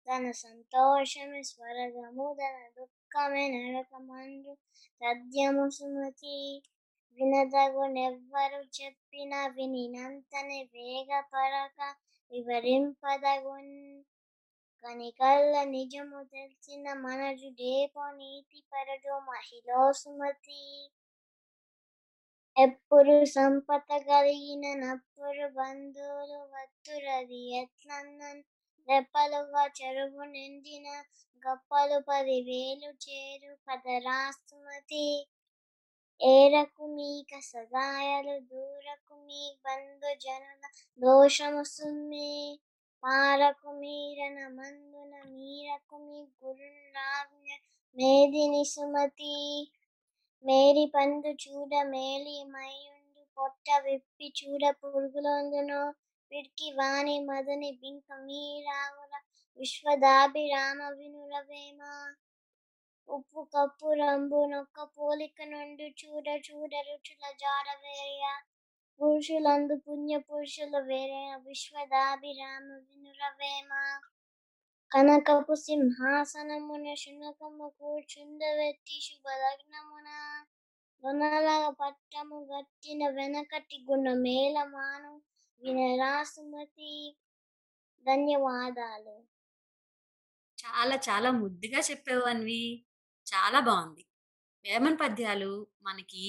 తన 0.07 0.25
సంతోషమే 0.39 1.41
స్వరగము 1.49 2.27
తన 2.39 2.59
దుఃఖమే 2.77 3.43
నరకమందు 3.55 4.53
సద్యము 5.01 5.65
సుమతి 5.71 6.37
వినదగునెవ్వరు 7.19 8.61
చెప్పిన 8.79 9.35
వినినంతనే 9.57 10.61
వేగపరక 10.73 11.81
వివరింపదగున్ 12.33 13.75
కనికల్ల 14.85 15.57
నిజము 15.71 16.23
తెలిసిన 16.31 16.87
మనజుడేపో 17.03 18.07
నీతి 18.15 18.63
పరడు 18.73 19.17
మహిళ 19.29 19.69
సుమతి 19.99 20.63
ఎప్పుడు 22.59 23.13
సంపద 23.33 23.89
కలిగిన 24.07 24.65
నప్పుడు 24.81 25.47
బంధువులు 25.57 26.39
వత్తురది. 26.55 27.41
ఎట్లన్న 27.61 28.23
రెప్పలుగా 28.89 29.63
చెరువు 29.79 30.25
నిండిన 30.33 30.87
గప్పలు 31.43 31.99
పదివేలు 32.09 32.91
చేరు 33.05 33.53
పదరాస్తుమతి 33.67 35.07
ఏరకు 36.21 36.85
మీక 36.97 37.33
సదాయలు 37.51 38.37
దూరకు 38.51 39.15
మీ 39.27 39.43
బంధు 39.65 40.11
జనుల 40.25 40.65
దోషము 41.01 41.65
సుమ్మి. 41.75 42.33
పారకు 43.03 43.71
మీరన 43.83 44.39
మందున 44.59 45.15
మీరకు 45.35 45.97
మీ 46.07 46.21
గురునాజ్ఞ 46.41 47.49
మేదిని 47.97 48.65
సుమతి. 48.65 49.37
మేరి 50.45 50.85
పండు 50.95 51.31
చూడ 51.43 51.73
మేలి 51.87 52.37
మైయుండు 52.53 53.23
పొట్ట 53.37 53.67
విప్పి 53.85 54.29
చూడ 54.37 54.63
పురుగులొందును 54.81 55.81
విడికి 56.33 56.69
వాణి 56.77 57.17
మదని 57.29 57.71
బింక 57.81 58.09
మీరావుల 58.27 59.15
విశ్వదాభిరామ 59.59 60.81
వినురవేమ 60.99 61.81
ఉప్పు 63.09 63.43
కప్పు 63.53 63.91
రంబు 64.01 64.41
నొక్క 64.51 64.79
పోలిక 64.97 65.39
నుండి 65.53 65.87
చూడ 66.01 66.27
చూడ 66.47 66.73
రుచుల 66.89 67.25
జాడ 67.41 67.67
వేయ. 67.85 68.23
పురుషులందు 69.01 69.77
పుణ్య 69.85 70.15
పురుషులు 70.29 70.81
వేరే 70.89 71.23
విశ్వదాభిరామ 71.47 72.67
వినురవేమ 72.87 73.71
కనకపు 74.93 75.55
సింహాసనమున 75.61 76.87
శునకము 76.95 77.67
కూర్చుండవెత్తి 77.79 78.97
శుభలగ్నమున 79.03 80.09
దొనల 81.03 81.49
పట్టము 81.79 82.39
గట్టిన 82.49 83.01
వెనకటి 83.11 83.77
గుణ 83.85 84.07
మేళమాను 84.19 85.13
వినరాసుమతి 85.63 86.93
ధన్యవాదాలు 88.07 89.17
చాలా 90.59 90.97
చాలా 91.07 91.31
ముద్దుగా 91.37 91.83
చెప్పావు 91.83 92.25
అన్వి 92.27 92.63
చాలా 93.27 93.61
బాగుంది 93.61 94.05
వేమన 94.65 94.95
పద్యాలు 94.97 95.53
మనకి 95.83 96.27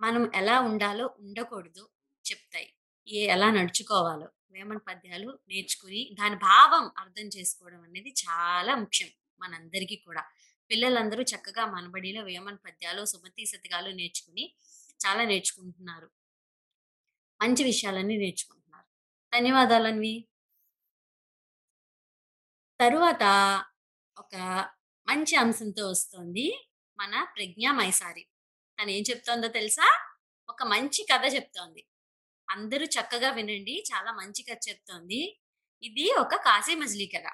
మనం 0.00 0.24
ఎలా 0.34 0.58
ఉండాలో 0.60 1.06
ఉండకూడదు 1.20 1.84
చెప్తాయి 2.24 2.70
ఏ 3.08 3.22
ఎలా 3.28 3.48
నడుచుకోవాలో 3.50 4.28
వేమన 4.54 4.78
పద్యాలు 4.78 5.38
నేర్చుకుని 5.48 6.16
దాని 6.20 6.36
భావం 6.36 6.90
అర్థం 6.98 7.26
చేసుకోవడం 7.36 7.82
అనేది 7.82 8.14
చాలా 8.24 8.74
ముఖ్యం 8.74 9.10
మనందరికీ 9.40 9.96
కూడా. 9.96 10.22
పిల్లలందరూ 10.70 11.22
చక్కగా 11.22 11.66
మనబడిలో 11.66 12.22
వేమన 12.24 12.56
పద్యాలు 12.66 13.04
సుమతి 13.04 13.46
శతకాలు 13.46 13.90
నేర్చుకుని 13.90 14.44
చాలా 15.00 15.24
నేర్చుకుంటున్నారు. 15.24 16.08
మంచి 17.40 17.64
విషయాలన్నీ 17.64 18.16
నేర్చుకుంటున్నారు. 18.16 18.86
ధన్యవాదాలన్వి 19.32 20.14
తరువాత 22.80 23.24
ఒక 24.16 24.34
మంచి 25.08 25.36
అంశంతో 25.36 25.90
వస్తుంది 25.90 26.46
మన 26.98 27.26
ప్రజ్ఞ 27.36 27.70
మైసారి. 27.70 28.22
తను 28.78 28.90
ఏం 28.90 29.02
చెప్తోందో 29.10 29.48
తెలుసా? 29.48 29.86
ఒక 30.48 30.62
మంచి 30.64 31.06
కథ 31.12 31.34
చెప్తోంది. 31.34 31.82
అందరూ 32.50 32.84
చక్కగా 32.84 33.30
వినండి. 33.30 33.84
చాలా 33.94 34.12
మంచి 34.12 34.42
కథ 34.42 34.58
చెప్తోంది. 34.68 35.40
ఇది 35.82 36.14
ఒక 36.20 36.34
కాశీ 36.34 36.74
మజిలీ 36.74 37.06
కథ. 37.06 37.26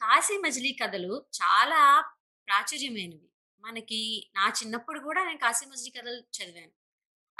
కాశీ 0.00 0.36
మజిలీ 0.38 0.72
కథలు 0.72 1.26
చాలా 1.42 2.00
ప్రాచుర్యమైనవి. 2.46 3.28
మనకి 3.60 4.30
నా 4.34 4.48
చిన్నప్పుడు 4.48 5.00
కూడా 5.00 5.24
నేను 5.24 5.38
కాశీ 5.38 5.66
మజిలీ 5.66 5.90
కథలు 5.90 6.20
చదివాను. 6.20 6.70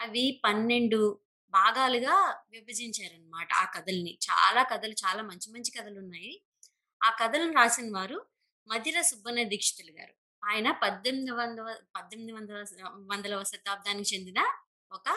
అవి 0.01 0.43
పన్నెండు 0.45 1.21
భాగాలుగా 1.51 2.45
విభజించారనమాట 2.51 3.53
ఆ 3.53 3.65
కథల్ని. 3.65 4.19
చాలా 4.31 4.63
కథలు 4.63 4.93
చాలా 4.93 5.23
మంచి 5.23 5.53
మంచి 5.53 5.71
కథలు 5.71 5.99
ఉన్నాయి 5.99 6.43
ఆ 7.05 7.11
కథలను 7.11 7.53
రాసిన 7.53 7.97
వారు 7.97 8.27
మధిర 8.69 9.01
సుబ్బన్న 9.01 9.43
దీక్షితులు 9.43 9.93
గారు. 10.01 10.15
ఆయన 10.45 10.71
పద్దెనిమిది 10.71 11.31
వందల 11.31 11.77
పద్దెనిమిది 11.97 12.33
వందల 12.33 12.65
వందలవ 12.95 13.45
శతాబ్దానికి 13.45 14.15
చెందిన 14.15 14.41
ఒక 14.93 15.09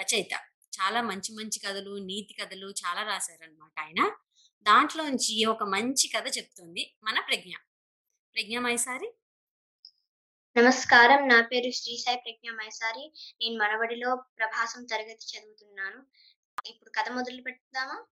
రచయిత. 0.00 0.47
చాలా 0.82 1.02
మంచి 1.02 1.34
మంచి 1.34 1.58
కథలు 1.58 1.98
నీతి 1.98 2.34
కథలు 2.34 2.66
చాలా 2.70 3.02
రాశారనమాట 3.02 3.80
ఆయన. 3.80 4.16
దాంట్లోంచి 4.62 5.44
ఒక 5.44 5.62
మంచి 5.62 6.08
కథ 6.08 6.38
చెప్తుంది 6.38 6.96
మన 7.04 7.20
ప్రజ్ఞ. 7.20 7.52
ప్రజ్ఞ 8.34 8.58
మైసారి. 8.58 9.14
నమస్కారం. 10.56 11.28
నా 11.28 11.40
పేరు 11.40 11.70
శ్రీ 11.70 11.98
సాయి 11.98 12.16
ప్రజ్ఞ 12.16 12.50
మైసారి. 12.50 13.12
నేను 13.40 13.58
మనబడిలో 13.58 14.24
ప్రభాసం 14.38 14.84
తరగతి 14.84 15.38
చదువుతున్నాను. 15.38 16.06
ఇప్పుడు 16.66 16.90
కథ 16.90 17.08
మొదలు 17.08 17.42
పెడదామా? 17.42 18.04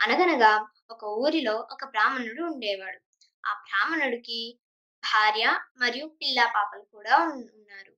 అనగనగా 0.00 0.68
ఒక 0.90 1.04
ఊరిలో 1.04 1.56
ఒక 1.56 1.84
బ్రాహ్మణుడు 1.84 2.42
ఉండేవాడు. 2.42 3.00
ఆ 3.46 3.52
బ్రాహ్మణుడికి 3.52 4.58
భార్య 5.04 5.60
మరియు 5.76 6.06
పిల్ల 6.06 6.52
పాపలు 6.56 6.82
కూడా 6.82 7.16
ఉన్నారు. 7.18 7.96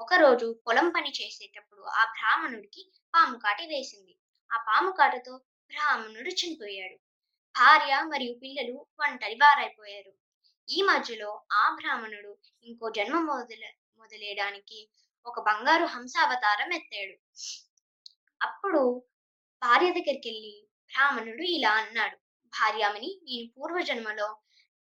ఒకరోజు 0.00 0.60
పొలం 0.66 0.90
పని 0.90 1.10
చేసేటప్పుడు 1.10 1.80
ఆ 1.80 2.04
బ్రాహ్మణుడికి 2.04 2.92
పాము 3.14 3.38
కాటి 3.38 3.66
వేసింది. 3.66 4.12
ఆ 4.50 4.56
పాము 4.68 4.90
కాటుతో 4.90 5.32
బ్రాహ్మణుడు 5.70 6.30
చనిపోయాడు. 6.30 6.96
భార్య 7.54 7.94
మరియు 8.02 8.34
పిల్లలు 8.34 8.86
ఒంటరి 9.00 9.34
వారైపోయారు. 9.34 10.12
ఈ 10.68 10.82
మధ్యలో 10.82 11.30
ఆ 11.52 11.74
బ్రాహ్మణుడు 11.74 12.38
ఇంకో 12.64 12.90
జన్మ 12.90 13.18
మొదల 13.20 13.64
మొదలేయడానికి 13.96 14.78
ఒక 15.26 15.40
బంగారు 15.40 15.84
హంస 15.84 16.14
అవతారం 16.18 16.72
ఎత్తాడు. 16.72 17.14
అప్పుడు 18.40 18.82
భార్య 19.62 19.90
దగ్గరికి 19.90 20.28
వెళ్ళి 20.28 20.54
బ్రాహ్మణుడు 20.90 21.42
ఇలా 21.42 21.72
అన్నాడు 21.72 22.16
భార్యామని 22.52 23.20
నేను 23.22 23.48
పూర్వజన్మలో 23.56 24.28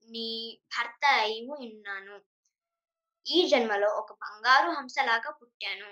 నీ 0.09 0.27
భర్త 0.77 1.05
అయి 1.05 1.47
ఉన్నాను. 1.49 2.17
ఈ 3.25 3.47
జన్మలో 3.47 3.87
ఒక 3.87 4.11
బంగారు 4.13 4.69
హంసలాగా 4.69 5.31
పుట్టాను. 5.31 5.89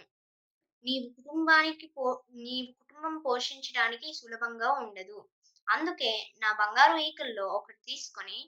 నీ 0.85 0.93
కుటుంబానికి 1.15 1.87
పో 1.87 2.05
నీ 2.35 2.55
కుటుంబం 2.79 3.15
పోషించడానికి 3.17 4.13
సులభంగా 4.13 4.69
ఉండదు. 4.71 5.17
అందుకే 5.67 6.11
నా 6.41 6.49
బంగారు 6.53 6.95
ఈకల్లో 6.97 7.45
ఒకటి 7.47 7.81
తీసుకొని 7.85 8.39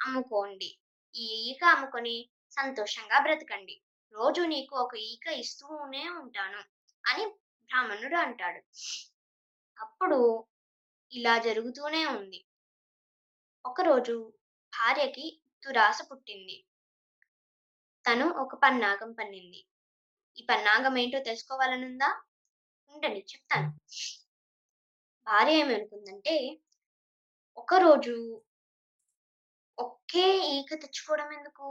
అమ్ముకోండి. 0.00 0.70
ఈ 1.14 1.26
ఈక 1.50 1.64
అమ్ముకొని 1.64 2.16
సంతోషంగా 2.56 3.18
బ్రతకండి. 3.20 3.76
రోజు 4.14 4.40
నీకు 4.40 4.76
ఒక 4.76 4.94
ఈక 4.96 5.26
ఇస్తూనే 5.42 6.04
ఉంటాను 6.22 6.62
అని 7.04 7.26
బ్రాహ్మణుడు 7.70 8.16
అంటాడు. 8.16 8.60
అప్పుడు 9.78 10.18
ఇలా 11.12 11.38
జరుగుతూనే 11.38 12.02
ఉంది. 12.06 12.40
ఒకరోజు 13.64 14.14
భార్యకి 14.72 15.26
దురాశ 15.62 15.98
పుట్టింది. 16.10 16.56
తను 18.04 18.26
ఒక 18.42 18.54
పన్నాగం 18.54 19.12
పన్నింది. 19.12 19.60
ఈ 20.40 20.46
పన్నాగం 20.46 20.98
ఏంటో 20.98 21.18
తెలుసుకోవాలనుందా? 21.18 22.22
ఉండండి 22.94 23.20
చెప్తాను. 23.20 23.68
భార్య 25.26 25.58
ఏమనుకుందంటే 25.58 26.58
ఒకరోజు 27.56 28.44
ఒకే 29.78 30.38
ఈక 30.38 30.74
తెచ్చుకోవడం 30.74 31.32
ఎందుకు? 31.32 31.66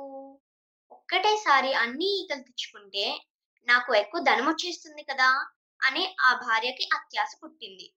ఒక్కటేసారి 0.92 1.74
అన్ని 1.74 2.22
ఈకలు 2.22 2.42
తెచ్చుకుంటే 2.42 3.26
నాకు 3.68 3.96
ఎక్కువ 3.96 4.22
ధనం 4.22 4.48
వచ్చేస్తుంది 4.48 5.04
కదా 5.04 5.50
అని 5.82 6.16
ఆ 6.20 6.34
భార్యకి 6.34 6.90
అత్యాశ 6.94 7.32
పుట్టింది. 7.44 7.94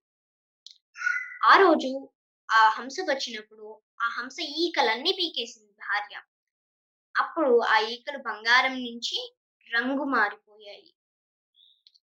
ఆ 1.44 1.56
రోజు 1.56 2.10
ఆ 2.50 2.68
హంస 2.68 2.96
వచ్చినప్పుడు 3.00 3.80
ఆ 4.02 4.08
హంస 4.08 4.40
ఈకలన్నీ 4.40 5.12
పీకేసింది 5.12 5.72
భార్య. 5.72 6.22
అప్పుడు 7.18 7.60
ఆ 7.60 7.78
ఈకలు 7.78 8.18
బంగారం 8.18 8.72
నుంచి 8.84 9.36
రంగు 9.70 10.04
మారిపోయాయి. 10.62 10.90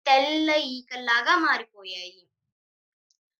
తెల్ల 0.07 0.51
ఈకల్లాగా 0.71 1.35
మారిపోయాయి. 1.37 2.23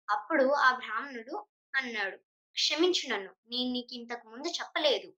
అప్పుడు 0.09 0.46
ఆ 0.59 0.68
బ్రాహ్మణుడు 0.72 1.35
అన్నాడు 1.74 2.16
క్షమించు 2.57 3.05
నన్ను 3.09 3.33
నేను 3.48 3.70
నీకు 3.72 3.92
ఇంతకు 3.94 4.24
ముందు 4.29 4.48
చెప్పలేదు. 4.48 5.09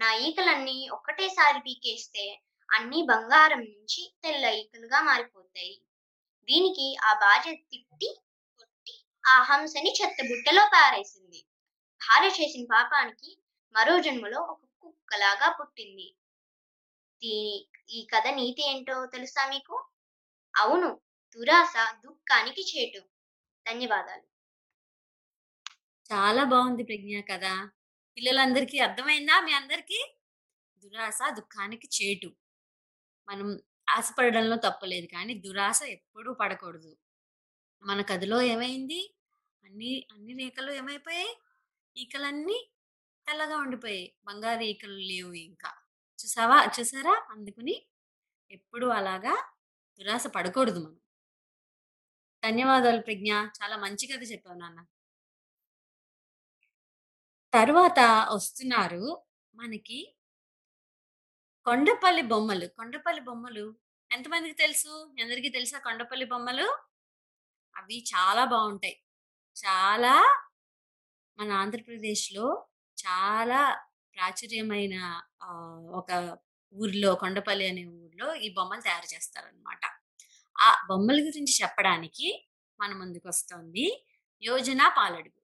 నా 0.00 0.08
ఈకలన్నీ 0.18 0.76
ఒక్కటేసారి 0.88 1.60
పీకేస్తే 1.60 2.24
అన్ని 2.68 3.02
బంగారం 3.02 3.62
నుంచి 3.64 4.02
తెల్ల 4.22 4.44
ఈకలుగా 4.60 5.00
మారిపోతాయి. 5.02 5.74
దీనికి 6.48 6.86
ఆ 7.02 7.12
భార్య 7.14 7.52
తిట్టి 7.70 8.08
కొట్టి 8.60 8.94
ఆ 9.24 9.36
హంసని 9.42 9.92
చెత్తబుట్టలో 9.98 10.64
పారేసింది. 10.68 11.40
భార్య 12.00 12.30
చేసిన 12.38 12.64
పాపానికి 12.74 13.30
మరో 13.74 13.96
జన్మలో 14.00 14.40
ఒక 14.52 14.62
కుక్కలాగా 14.82 15.48
పుట్టింది. 15.58 16.08
దీని 17.22 17.56
ఈ 17.92 18.06
కథ 18.06 18.26
నీతి 18.28 18.70
ఏంటో 18.70 19.06
తెలుసా 19.06 19.48
మీకు? 19.48 19.86
అవును 20.54 21.00
దురాశ 21.36 21.74
దుఃఖానికి 22.04 22.62
చేటు. 22.62 23.00
ధన్యవాదాలు. 23.66 24.26
చాలా 26.10 26.44
బాగుంది 26.44 26.82
ప్రజ్ఞ 26.82 27.20
కదా 27.32 27.70
పిల్లలందరికీ 28.16 28.78
అర్థమైందా? 28.78 29.40
మీ 29.40 29.52
అందరికీ? 29.52 30.16
దురాశ 30.82 31.18
దుఃఖానికి 31.30 31.88
చేటు. 31.96 32.28
మనం 33.28 33.48
ఆశపడడంలో 33.88 34.56
తప్పలేదు 34.56 35.06
కానీ 35.06 35.34
దురాశ 35.34 35.82
ఎప్పుడూ 35.82 36.34
పడకూడదు. 36.34 36.92
మన 37.82 38.02
కథలో 38.02 38.42
ఏమైంది? 38.42 39.00
అన్ని 39.64 40.06
అన్ని 40.12 40.32
రేఖలు 40.32 40.72
ఏమైపోయాయి? 40.72 41.32
ఈకలన్నీ 41.96 42.58
తెల్లగా 43.26 43.56
ఉండిపోయాయి. 43.56 44.14
బంగారు 44.24 44.62
ఈకలు 44.62 44.98
లేవు 45.02 45.32
ఇంకా. 45.32 45.81
చూసావా? 46.22 46.58
చూసారా? 46.74 47.14
అందుకుని 47.30 47.74
ఎప్పుడు 48.50 48.86
అలాగా 48.92 49.34
దురాశ 50.00 50.26
పడకూడదు 50.26 50.80
మనం. 50.80 50.98
ధన్యవాదాలు 52.42 53.00
ప్రజ్ఞ. 53.00 53.30
చాలా 53.58 53.76
మంచి 53.76 54.06
కథ 54.06 54.22
చెప్పావు 54.32 54.58
నాన్న. 54.58 54.80
తర్వాత 57.52 58.00
వస్తున్నారు 58.34 59.02
మనకి 59.54 59.98
కొండపల్లి 61.66 62.22
బొమ్మలు. 62.22 62.66
కొండపల్లి 62.68 63.22
బొమ్మలు 63.22 63.64
ఎంతమందికి 64.10 64.54
తెలుసు? 64.54 64.92
అందరికీ 65.22 65.48
తెలుసా 65.48 65.78
కొండపల్లి 65.78 66.26
బొమ్మలు? 66.26 66.66
అవి 67.76 68.04
చాలా 68.08 68.44
బాగుంటాయి 68.44 68.96
చాలా 69.56 70.14
మన 71.38 71.52
ఆంధ్రప్రదేశ్లో 71.52 72.46
చాలా 72.98 73.60
ప్రాచుర్యమైన 74.16 74.94
ఆ, 75.42 75.50
ఒక 75.92 76.10
ఊర్లో 76.74 77.14
కొండపల్లి 77.14 77.68
అనే 77.68 77.84
ఊర్లో 77.96 78.34
ఈ 78.36 78.54
బొమ్మలు 78.54 78.80
తయారు 78.80 79.14
చేస్తారనమాట 79.14 79.82
ఆ 80.56 80.86
బొమ్మల 80.88 81.16
గురించి 81.20 81.62
చెప్పడానికి 81.62 82.28
మన 82.80 82.92
ముందుకు 82.92 83.28
వస్తుంది 83.28 83.86
యోజన 84.42 84.88
పాలడుగు. 84.96 85.38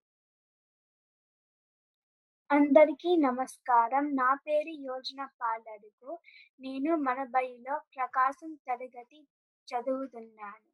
అందరికీ 2.50 3.16
నమస్కారం. 3.16 4.14
నా 4.14 4.34
పేరు 4.44 4.68
యోజన 4.84 5.28
పాలడుగు. 5.40 6.12
నేను 6.60 6.96
మన 6.98 7.24
బయలో 7.30 7.78
ప్రకాశం 7.96 8.54
తరగతి 8.68 9.20
చదువుతున్నాను. 9.68 10.68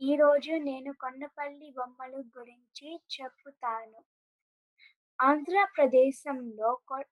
ఈరోజు 0.00 0.52
నేను 0.62 0.92
కొండపల్లి 0.94 1.70
బొమ్మల 1.76 2.14
గురించి 2.36 2.88
చెప్పుతాను. 3.14 4.00
ఆంధ్రప్రదేశంలో 5.20 6.80
కొ- 6.88 7.10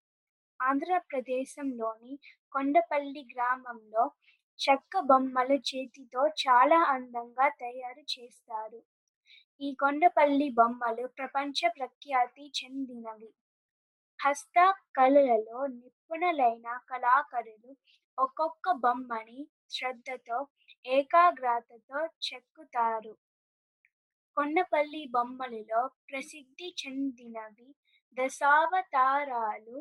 ఆంధ్రప్రదేశంలోని 0.61 2.19
కొండపల్లి 2.53 3.29
గ్రామంలో 3.35 4.11
చెక్క 4.61 5.01
బొమ్మలు 5.01 5.55
చేతితో 5.55 6.27
చాలా 6.27 6.79
అందంగా 6.83 7.49
తయారు 7.49 8.05
చేస్తారు. 8.15 8.81
ఈ 9.61 9.75
కొండపల్లి 9.75 10.49
బొమ్మలు 10.51 11.07
ప్రపంచ 11.07 11.69
ప్రఖ్యాతి 11.69 12.53
చెందినవి. 12.59 13.31
హస్త 14.21 14.75
కళలలో 14.97 15.67
నిపుణులైన 15.67 16.81
కళాకారులు 16.91 17.77
ఒక్కొక్క 18.19 18.73
బొమ్మని 18.73 19.47
శ్రద్ధతో 19.71 20.47
ఏకాగ్రతతో 20.87 22.07
చెక్కుతారు. 22.27 23.15
కొండపల్లి 24.37 25.09
బొమ్మలలో 25.11 25.87
ప్రసిద్ధి 26.11 26.75
చెందినవి 26.81 27.75
దశావతారాలు 28.19 29.77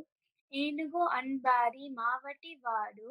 ఏనుగు 0.53 1.03
అన్బారి 1.09 1.85
మావటి 1.89 2.53
వాడు 2.55 3.09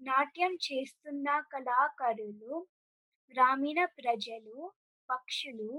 నాట్యం 0.00 0.52
చేస్తున్న 0.66 1.40
కళాకారులు 1.52 2.54
గ్రామీణ 3.34 3.84
ప్రజలు 3.84 4.56
పక్షులు 5.08 5.70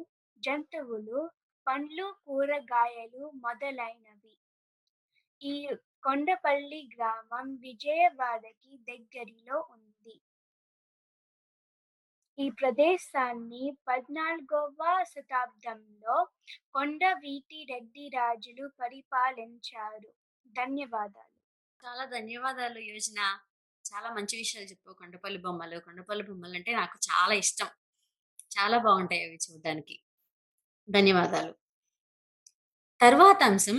జంతువులు 0.44 1.20
పండ్లు 1.68 2.08
కూరగాయలు 2.26 3.32
మొదలైనవి. 3.36 4.36
ఈ 5.42 5.56
కొండపల్లి 6.04 6.90
గ్రామం 6.96 7.48
విజయవాడకి 7.62 8.78
దగ్గరలో 8.88 9.58
ఉంది. 9.70 9.85
ఈ 12.38 12.50
ప్రదేశాన్ని 12.50 13.78
పద్నాలుగవ 13.88 15.04
శతాబ్దంలో 15.04 16.28
కొండవీటి 16.74 17.64
రెడ్డి 17.64 18.08
రాజులు 18.08 18.68
పరిపాలించారు. 18.82 20.14
ధన్యవాదాలు. 20.46 21.32
చాలా 21.84 22.06
ధన్యవాదాలు 22.06 22.80
యోజన. 22.80 23.20
చాలా 23.86 24.10
మంచి 24.10 24.38
విషయాలు 24.38 24.68
చెప్పు 24.68 24.94
కొండపల్లి 24.94 25.38
బొమ్మలు. 25.38 25.80
కొండపల్లి 25.80 26.24
బొమ్మలు 26.24 26.54
అంటే 26.54 26.72
నాకు 26.72 26.98
చాలా 27.12 27.34
ఇష్టం. 27.34 27.68
చాలా 28.58 28.78
బాగుంటాయి 28.78 29.24
అవి 29.26 29.38
చూడడానికి. 29.46 29.96
ధన్యవాదాలు. 30.90 31.54
తర్వాత 33.02 33.44
అంశం 33.44 33.78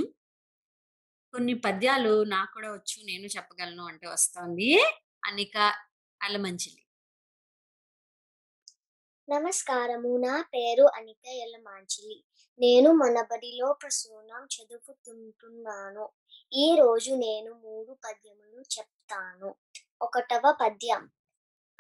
కొన్ని 1.35 1.55
పద్యాలు 1.55 2.25
నాకు 2.25 2.53
కూడా 2.53 2.73
వచ్చు 2.73 3.05
నేను 3.05 3.27
చెప్పగలను 3.27 3.87
అంటే 3.87 4.07
వస్తోంది. 4.07 4.71
అనిక 5.25 5.57
అలమంచిలి. 6.23 6.86
నమస్కారము. 9.31 10.17
నా 10.17 10.45
పేరు 10.55 10.89
అనిత 10.95 11.27
ఎలమాంచిలి 11.27 12.25
నేను 12.61 12.93
మన 12.93 13.23
బడిలో 13.23 13.73
ప్రసూనం 13.73 14.45
చదువుతుంటున్నాను. 14.45 16.09
ఈ 16.53 16.77
రోజు 16.79 17.15
నేను 17.15 17.55
మూడు 17.55 17.93
పద్యములు 17.93 18.61
చెప్తాను. 18.61 19.55
ఒకటవ 20.03 20.57
పద్యం. 20.61 21.11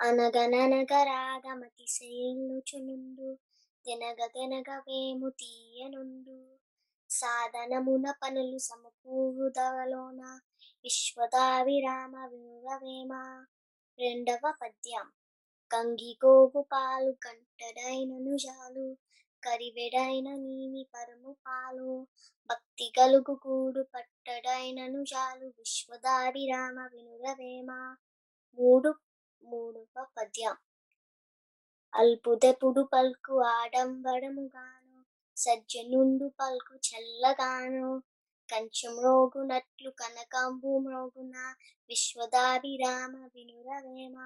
అనగననగ 0.00 1.02
రాగమతి 1.02 1.86
శైలుచునుండు 1.88 3.38
తినగ 3.84 4.26
తినగ 4.26 4.78
వేము 4.78 5.28
తీయనుండు. 5.30 6.56
సాధనమున 7.10 8.14
పనులు 8.22 8.58
సమకూరుదలోన. 8.58 10.40
విశ్వదావిరామ 10.84 12.26
వినురవేమ 12.26 13.12
రెండవ 13.98 14.54
పద్యం. 14.62 15.12
కంగి 15.70 16.12
గోగు 16.22 16.60
పాలు 16.72 17.12
కంటడైనను 17.22 18.34
జాలు 18.36 18.86
కరివెడైన 19.42 20.28
నీవి 20.44 20.82
పరము 20.94 21.32
పాలు 21.46 21.90
భక్తి 22.50 22.86
గలుగు 22.98 23.34
కూడు 23.42 23.82
పట్టడైనను 23.94 25.00
జాలు 25.04 25.46
విశ్వదారి 25.58 26.44
రామ 26.46 26.76
వినురవేమ 26.92 27.70
మూడు 28.58 28.90
మూడవ 29.42 29.96
పద్యం. 30.16 30.56
అల్పుదెపుడు 31.92 32.82
పల్కు 32.92 33.34
ఆడంబరముగాను 33.54 34.98
సజ్జనుండు 35.36 36.28
పల్కు 36.40 36.74
చల్లగాను 36.88 37.88
కంచం 38.48 38.94
రోగునట్లు 39.04 39.90
కనకంబు 40.00 40.72
మ్రోగున 40.78 41.36
విశ్వదాభిరామ 41.90 43.14
వినురవేమ 43.34 44.16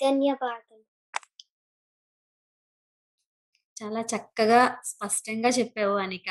ధన్యవాదాలు 0.00 0.78
చాలా 3.76 4.00
చక్కగా 4.00 4.82
స్పష్టంగా 4.84 5.48
చెప్పావు 5.48 5.96
అనిక. 5.98 6.28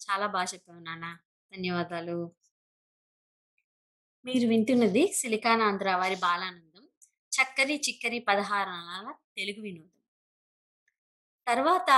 చాలా 0.00 0.26
బాగా 0.26 0.44
చెప్పావు 0.44 0.80
నాన్న. 0.80 1.18
ధన్యవాదాలు. 1.52 2.18
మీరు 4.24 4.48
వింటున్నది 4.48 5.12
సిలికానాంధ్ర 5.12 5.94
వారి 5.94 6.14
బాలానందం. 6.16 6.84
చక్కని 7.32 7.80
చిక్కని 7.88 8.18
పదహారాల 8.18 9.14
తెలుగు 9.36 9.62
వినోదం. 9.62 10.00
తర్వాత 11.46 11.90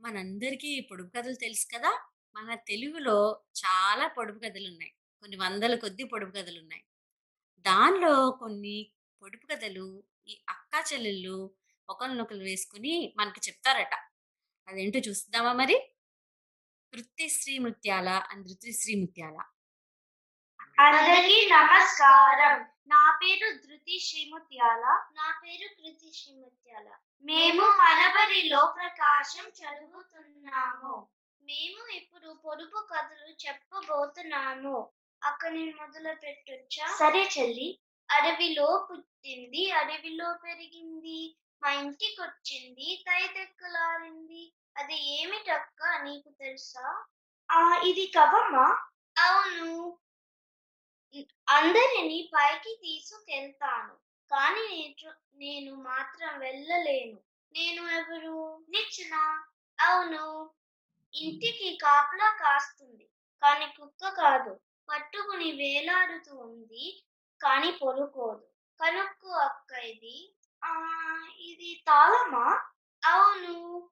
మనందరికీ 0.00 0.80
పొడుపు 0.80 1.10
కథలు 1.16 1.34
తెలుసు 1.34 1.66
కదా? 1.74 1.92
మన 2.34 2.54
తెలుగులో 2.54 3.40
చాలా 3.58 4.08
పొడుపు 4.08 4.38
కథలు 4.38 4.68
ఉన్నాయి 4.68 4.92
కొన్ని 5.20 5.36
వందల 5.36 5.74
కొద్ది 5.74 6.04
పొడుపు 6.04 6.30
కథలు 6.30 6.60
ఉన్నాయి 6.60 6.84
దానిలో 7.60 8.30
కొన్ని 8.30 8.92
పొడుపు 9.22 9.46
కథలు 9.46 10.02
ఈ 10.26 10.44
అక్కా 10.48 10.84
చెల్లెళ్ళు 10.92 11.54
ఒకరినొకరు 11.88 12.38
వేసుకుని 12.38 13.14
మనకు 13.16 13.48
చెప్తారట. 13.48 13.94
అదేంటో 14.68 14.98
చూస్తామా 14.98 15.52
మరి? 15.52 15.74
వృత్తిశ్రీ 16.94 17.58
ముత్యాల 17.58 18.08
అండ్ 18.08 18.46
ధృతిశ్రీ 18.46 18.94
ముత్యాల 18.94 19.44
అందరికీ 20.80 21.48
నమస్కారం. 21.50 22.66
నా 22.86 23.20
పేరు 23.22 23.58
ధృతి 23.58 24.00
శ్రీముత్యాల. 24.00 25.08
నా 25.12 25.40
పేరు 25.44 25.68
కృతి 25.68 26.12
శ్రీమత్యాల. 26.14 26.98
మేము 27.22 27.60
మనబడిలో 27.60 28.74
ప్రకాశం 28.76 29.44
చదువుతున్నాము. 29.44 31.08
మేము 31.42 31.88
ఇప్పుడు 31.88 32.40
పొడుపు 32.46 32.86
కథలు 32.94 33.46
చెప్పబోతున్నాము. 33.46 34.90
అక్కడ 35.24 35.50
నేను 35.50 35.76
మొదలు 35.76 36.14
పెట్టొచ్చా 36.14 36.86
సరే 36.86 37.30
చెల్లి. 37.38 37.78
అడవిలో 38.10 38.88
పుట్టింది 38.90 39.70
అడవిలో 39.70 40.38
పెరిగింది 40.44 41.36
మా 41.62 41.70
ఇంటికి 41.72 42.22
వచ్చింది 42.22 43.04
తైతెక్కలారింది 43.06 44.52
అది 44.76 44.96
ఏమిటక్క 45.20 45.82
నీకు 46.02 46.30
తెలుసా? 46.40 47.04
ఆ 47.50 47.76
ఇది 47.76 48.06
కవమ్మా 48.06 48.66
అవును. 49.18 49.98
అందరిని 51.48 52.30
పైకి 52.34 52.80
తీసుకెళ్తాను 52.82 53.94
కానీ 54.30 54.64
నేను 54.70 55.12
నేను 55.34 55.74
మాత్రం 55.74 56.38
వెళ్ళలేను. 56.38 57.18
నేను 57.54 57.82
ఎవరు? 57.90 58.64
నిచ్చిన. 58.68 59.14
అవును. 59.80 60.50
ఇంటికి 61.14 61.78
కాపలా 61.82 62.30
కాస్తుంది 62.40 63.06
కానీ 63.42 63.66
కుక్క 63.66 64.08
కాదు. 64.08 64.52
పట్టుకుని 64.88 65.52
వేలాడుతూ 65.52 66.36
ఉంది 66.36 66.84
కానీ 67.42 67.70
పొడుకోదు 67.70 68.46
కనుక్కు 68.80 69.28
అక్క 69.28 69.72
ఇది. 69.72 70.34
ఆ 70.64 70.72
ఇది 71.40 71.84
తాళమా? 71.86 72.62
అవును. 73.04 73.90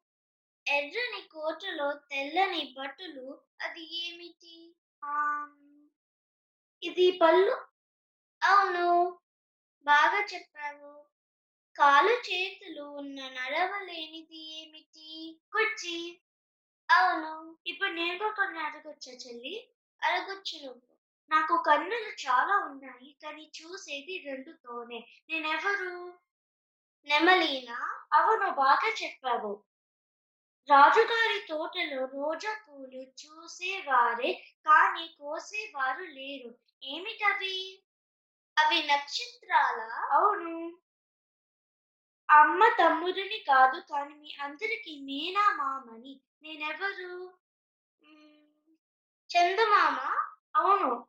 ఎర్రని 0.68 1.28
కోటలో 1.28 1.92
తెల్లని 1.92 2.74
బట్టలు 2.78 3.40
అది 3.61 4.08
ఏమిటి? 4.08 4.74
ఆ 5.04 5.14
ఇది 6.82 7.18
పళ్ళు? 7.22 7.54
అవును. 8.42 9.18
బాగా 9.84 10.26
చెప్పావు. 10.34 11.04
కాలు 11.76 12.12
చేతులు 12.12 12.82
ఉన్న 12.82 13.28
నడవలేనిది 13.28 14.62
ఏమిటి? 14.62 15.40
కుర్చీ. 15.52 16.20
అవును. 16.90 17.56
ఇప్పుడు 17.66 17.90
నేను 17.90 18.18
కూడా 18.18 18.30
కొన్ని 18.30 18.58
అడగొచ్చా 18.58 19.12
చెల్లి? 19.12 19.68
అడగొచ్చు 20.02 20.64
నువ్వు 20.64 20.88
నాకు 21.31 21.64
కన్నులు 21.67 22.11
చాలా 22.11 22.67
ఉన్నాయి 22.67 23.17
కానీ 23.23 23.51
చూసేది 23.59 24.23
రెండుతోనే 24.27 25.07
నేనెవరు? 25.31 26.19
నెమలీనా? 27.07 28.01
అవును 28.12 28.51
బాగా 28.51 28.95
చెప్పావు. 29.03 29.64
రాజుగారి 30.71 31.47
తోటలో 31.49 32.05
రోజా 32.05 32.61
పూలు 32.69 33.03
చూసేవారే 33.03 34.33
కానీ 34.67 35.17
కోసేవారు 35.21 36.05
లేరు. 36.05 36.55
ఏమిటవి? 36.83 37.85
అవి 38.59 38.83
నక్షత్రాల? 38.83 39.81
అవును. 40.11 40.79
అమ్మ 42.31 42.69
తమ్ముడిని 42.69 43.38
కాదు 43.38 43.81
కానీ 43.81 44.14
మీ 44.14 44.31
అందరికి 44.41 45.01
నేనా 45.01 45.57
మామని. 45.57 46.21
నేనెవరు? 46.43 47.33
చందమామ? 49.31 49.99
అవును. 50.57 51.07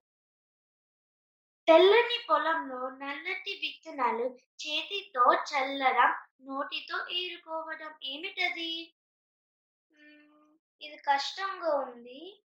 తెల్లని 1.69 2.27
పొలంలో 2.29 2.89
నల్లటి 2.89 3.51
విత్తనాలు 3.63 4.23
చేతితో 4.61 5.33
చల్లడం 5.33 6.11
నోటితో 6.41 7.07
ఏరుకోవడం 7.11 7.93
ఏమిటది? 8.03 8.95
ఇది 10.81 10.97
కష్టంగా 10.97 11.75
ఉంది. 11.75 12.43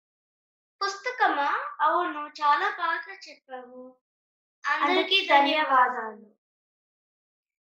పుస్తకమా? 0.81 1.77
అవును 1.81 2.27
చాలా 2.27 2.69
బాగా 2.69 3.19
చెప్పావు. 3.29 3.95
అందరికీ 4.65 4.99
అందరికీ 4.99 5.27
ధన్యవాదాలు. 5.27 6.27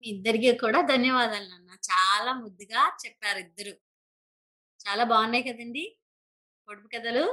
మీ 0.04 0.08
ఇద్దరికి 0.08 0.58
కూడా 0.58 0.82
ధన్యవాదాలు 0.82 1.50
నాన్న. 1.50 1.70
చాలా 1.70 2.34
ముద్దుగా 2.34 2.98
చెప్పారు 3.06 3.38
ఇద్దరు. 3.38 3.74
చాలా 4.86 5.04
బాగున్నాయి 5.04 5.44
కదండి 5.44 5.98
పొడుపు 6.70 6.88
కథలు. 6.88 7.26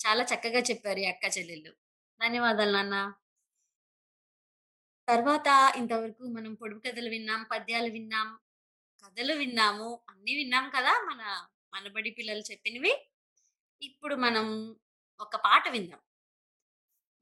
చాలా 0.00 0.24
చక్కగా 0.24 0.60
చెప్పారు 0.60 0.98
ఈ 0.98 1.04
అక్క 1.04 1.38
చెల్లెళ్ళు. 1.38 1.72
ధన్యవాదాలు 2.20 2.72
నాన్న. 2.72 3.14
తర్వాత 5.08 5.48
ఇంతవరకు 5.76 6.24
మనం 6.26 6.54
పొడుపు 6.54 6.88
కథలు 6.88 7.10
విన్నాం 7.10 7.42
పద్యాలు 7.50 7.90
విన్నాం 7.92 8.28
కథలు 9.04 9.34
విన్నాము 9.34 10.00
అన్ని 10.08 10.34
విన్నాం 10.36 10.70
కదా 10.76 10.92
మన 11.10 11.22
మనబడి 11.74 12.10
పిల్లలు 12.10 12.42
చెప్పినవి. 12.50 12.92
ఇప్పుడు 13.82 14.14
మనం 14.16 14.46
ఒక 15.20 15.36
పాట 15.36 15.68
విందాం. 15.68 16.00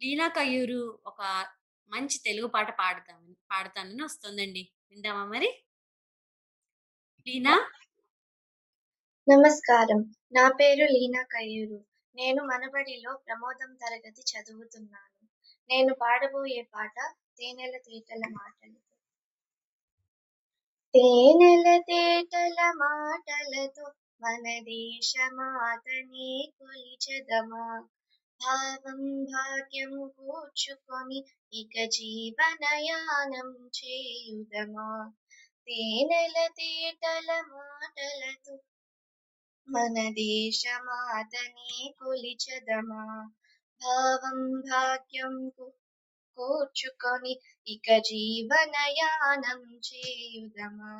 లీలా 0.00 0.28
కయ్యూరు 0.28 1.02
ఒక 1.06 1.20
మంచి 1.92 2.18
తెలుగు 2.24 2.46
పాట 2.46 2.70
పాడతాను 2.78 3.36
పాడతానని 3.50 4.02
వస్తుందండి. 4.02 4.62
విందామా 4.90 5.24
మరి? 5.24 5.50
లీనా? 7.26 7.54
నమస్కారం. 9.26 10.00
నా 10.32 10.48
పేరు 10.50 10.84
లీనా 10.92 11.22
కయ్యూరు 11.22 11.78
నేను 12.14 12.42
మనబడిలో 12.44 13.16
ప్రమోదం 13.26 13.74
తరగతి 13.74 14.22
చదువుతున్నాను. 14.30 15.26
నేను 15.70 15.94
పాడబోయే 15.94 16.62
పాట 16.74 16.96
తేనెల 17.40 17.76
తేటల 17.76 18.20
మాటలతో. 18.30 18.96
తేనెల 20.94 21.78
తేటల 21.78 22.72
మాటలతో 22.72 23.92
మన 24.22 24.58
దేశ 24.60 25.12
దేశమాతని 25.14 26.52
కొలిచదమా? 26.58 27.88
భావం 28.40 29.24
భాగ్యం 29.24 30.08
కూర్చుకొని 30.08 31.24
ఇక 31.52 31.84
జీవనయానం 31.84 33.68
చేయుదమా? 33.68 35.12
తేనెల 35.68 36.46
తేటల 36.46 37.40
మాటలతో 37.40 38.58
మన 39.68 39.94
దేశ 39.94 40.64
దేశమాతని 40.64 41.94
కొలిచదమా? 41.98 43.30
భావం 43.82 44.60
భాగ్యం 44.60 45.50
కూ 45.50 45.72
కూర్చుకొని 46.40 47.32
ఇక 47.66 47.88
జీవనయానం 48.06 49.60
చేయుదమా? 49.88 50.92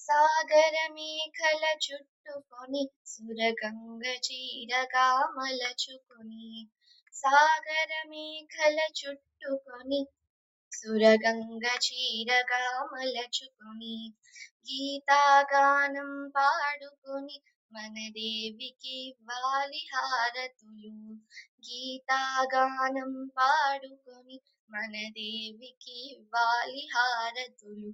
సాగర 0.00 0.76
మేఖల 0.94 1.64
చుట్టుకొని 1.84 2.82
సురగంగ 3.12 4.04
చీరగా 4.26 5.06
మలచుకొని 5.36 6.48
సాగర 7.14 7.92
మేఖల 8.10 8.78
చుట్టుకొని 8.98 10.00
సురగంగ 10.72 11.64
చీరగా 11.86 12.62
మలచుకొని 12.92 13.96
గీతాగానం 14.68 16.12
పాడుకొని 16.36 17.36
మన 17.72 17.96
దేవికి 18.16 18.98
వాలి 19.28 19.82
హారతులు 19.92 20.94
గీతాగానం 21.64 23.12
పాడుకొని 23.36 24.36
మన 24.70 24.94
దేవికి 25.10 25.98
వాలి 26.34 26.82
హారతులు 26.94 27.90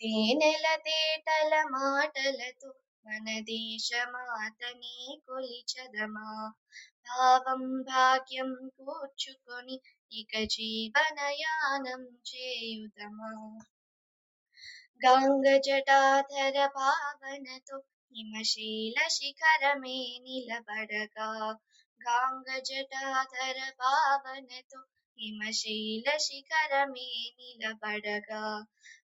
తేనెల 0.00 0.66
తేటల 0.76 1.52
మాటలతో 1.70 2.70
మన 3.04 3.26
దేశమాతని 3.48 4.96
కొలిచదమా? 5.26 6.30
భావం 7.06 7.62
భాగ్యం 7.82 8.50
కూర్చుకొని 8.76 9.76
ఇక 10.12 10.32
జీవనయానం 10.46 12.02
చేయుదమా? 12.30 13.30
గంగ 15.00 15.46
జటాధర 15.58 16.56
భావనతో 16.76 17.78
హిమశీల 18.12 18.98
శిఖరమే 19.08 19.98
నిలబడగా. 20.18 21.28
గాంగజటాధర 22.00 23.58
భావనతో 23.80 24.80
హిమశీల 25.18 26.16
శిఖరమే 26.18 27.08
నిలబడగా. 27.38 28.42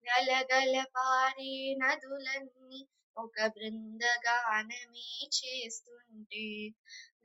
గలగల 0.07 0.85
పారే 0.95 1.53
నదులన్నీ 1.75 2.81
ఒక 3.17 3.47
బృందగానమే 3.47 5.09
చేస్తుంటే. 5.39 6.45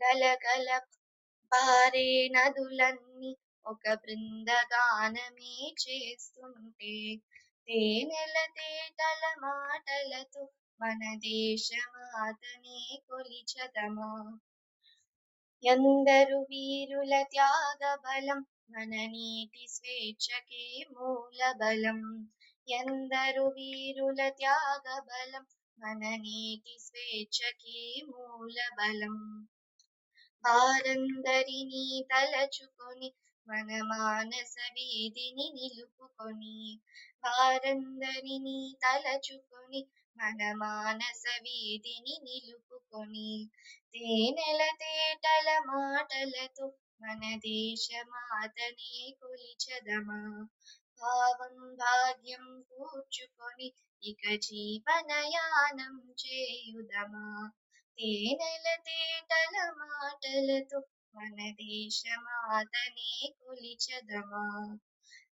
గలగల 0.02 0.70
పారే 1.52 2.28
నదులన్నీ 2.28 3.32
ఒక 3.66 3.94
బృందగానమే 3.94 5.56
చేస్తుంటే. 5.84 6.96
తేనెల 7.68 8.38
తేటల 8.58 9.24
మాటలతో 9.40 10.44
మన 10.80 11.02
దేశమాతనే 11.20 12.80
కొలిచదమా? 13.10 14.12
ఎందరు 15.64 16.38
వీరుల 16.52 17.14
త్యాగ 17.32 17.82
బలం 18.06 18.40
మన 18.74 18.94
నీటి 19.12 19.64
స్వేచ్ఛకే 19.74 20.64
మూల 20.94 21.40
బలం. 21.60 22.00
ఎందరు 22.68 23.46
వీరుల 23.58 24.22
త్యాగ 24.40 24.88
బలం 25.10 25.46
మన 25.78 26.02
నీటి 26.24 26.76
స్వేచ్ఛకే 26.86 27.80
మూల 28.10 28.58
బలం. 28.80 29.18
వారందరినీ 30.44 31.86
తలచుకొని 32.12 33.10
మన 33.48 33.70
మానస 33.92 34.56
వీధిని 34.76 35.48
నిలుపుకొని 35.58 36.58
వారందరినీ 37.26 38.60
తలచుకొని 38.84 39.82
మన 40.18 40.42
మానస 40.62 41.24
వీధిని 41.46 42.16
నిలుపుకొని 42.28 43.32
తేనెల 43.94 44.62
తేటల 44.82 45.48
మాటలతో 45.66 46.66
మన 47.02 47.22
దేశమాతనే 47.44 48.92
కొలిచదమా 49.20 50.20
భావం 51.00 51.56
భాగ్యం 51.80 52.46
కూర్చుకొని 52.70 53.68
ఇక 54.04 54.24
జీవనయానం 54.46 55.96
చేయుదమా 56.18 57.26
తేనెల 57.98 58.68
తేటల 58.88 59.56
మాటలతో 59.82 60.80
మన 61.16 61.38
దేశమాతనే 61.62 63.14
కొలిచదమా 63.40 64.46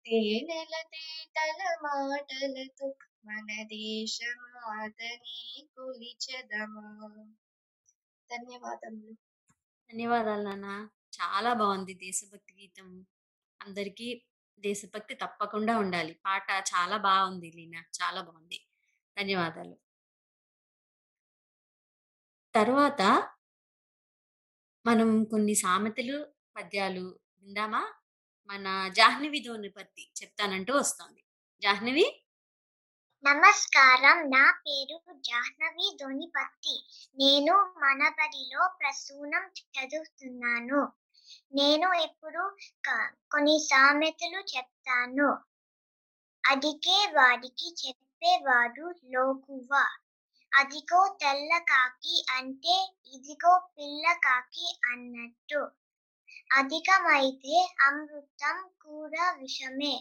తేనెల 0.05 0.75
తేటల 0.93 1.61
మాటలతో 1.83 2.89
మన 3.25 3.49
దేశమాతనే 3.71 5.41
కొలిచదమా 5.75 6.87
ధన్యవాదములు. 8.29 9.13
ధన్యవాదాలు 9.89 10.43
నాన్న. 10.43 10.67
చాలా 11.17 11.53
బాగుంది 11.53 11.93
దేశభక్తి 11.93 12.53
గీతం. 12.61 12.89
అందరికీ 13.61 14.07
దేశభక్తి 14.59 15.15
తప్పకుండా 15.15 15.77
ఉండాలి. 15.77 16.13
పాట 16.25 16.47
చాలా 16.71 16.97
బాగుంది 16.97 17.51
లీనా. 17.55 17.81
చాలా 17.99 18.21
బాగుంది. 18.21 18.59
ధన్యవాదాలు. 19.17 19.75
తర్వాత 22.55 23.01
మనం 24.85 25.23
కొన్ని 25.23 25.55
సామెతలు 25.55 26.17
పద్యాలు 26.57 27.03
విందామా? 27.41 27.81
మన 28.49 28.89
జాహ్నవి 28.95 29.39
ధోనిపత్తి 29.39 30.11
చెప్తానంటూ 30.21 30.73
వస్తోంది. 30.77 31.21
జాహ్నవి? 31.61 32.05
నమస్కారం. 33.23 34.17
నా 34.30 34.51
పేరు 34.51 35.13
జాహ్నవి 35.19 35.97
ధోనిపత్తి. 36.01 36.75
నేను 37.15 37.53
మనబడిలో 37.77 38.69
ప్రసూనం 38.80 39.43
చదువుతున్నాను. 39.75 40.82
నేను 41.53 41.88
ఇప్పుడు 41.93 42.43
కొన్ని 43.32 43.60
సామెతలు 43.60 44.39
చెప్తాను. 44.53 45.30
అడిగే 46.43 47.12
వాడికి 47.15 47.75
చెప్పేవాడు 47.82 48.86
లోకువ. 49.06 49.71
అదిగో 50.51 51.17
తెల్ల 51.21 51.58
కాకి 51.58 52.25
అంటే 52.32 52.75
ఇదిగో 53.13 53.53
పిల్ల 53.77 54.13
కాకి 54.25 54.67
అన్నట్టు. 54.86 55.62
అధికమైతే 56.53 57.56
అమృతం 57.82 58.58
కూడా 58.82 59.32
విషమే. 59.32 59.95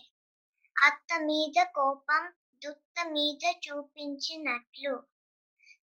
అత్త 0.77 1.21
మీద 1.21 1.67
కోపం 1.75 2.25
దుత్త 2.63 3.05
మీద 3.05 3.45
చూపించినట్లు. 3.65 4.95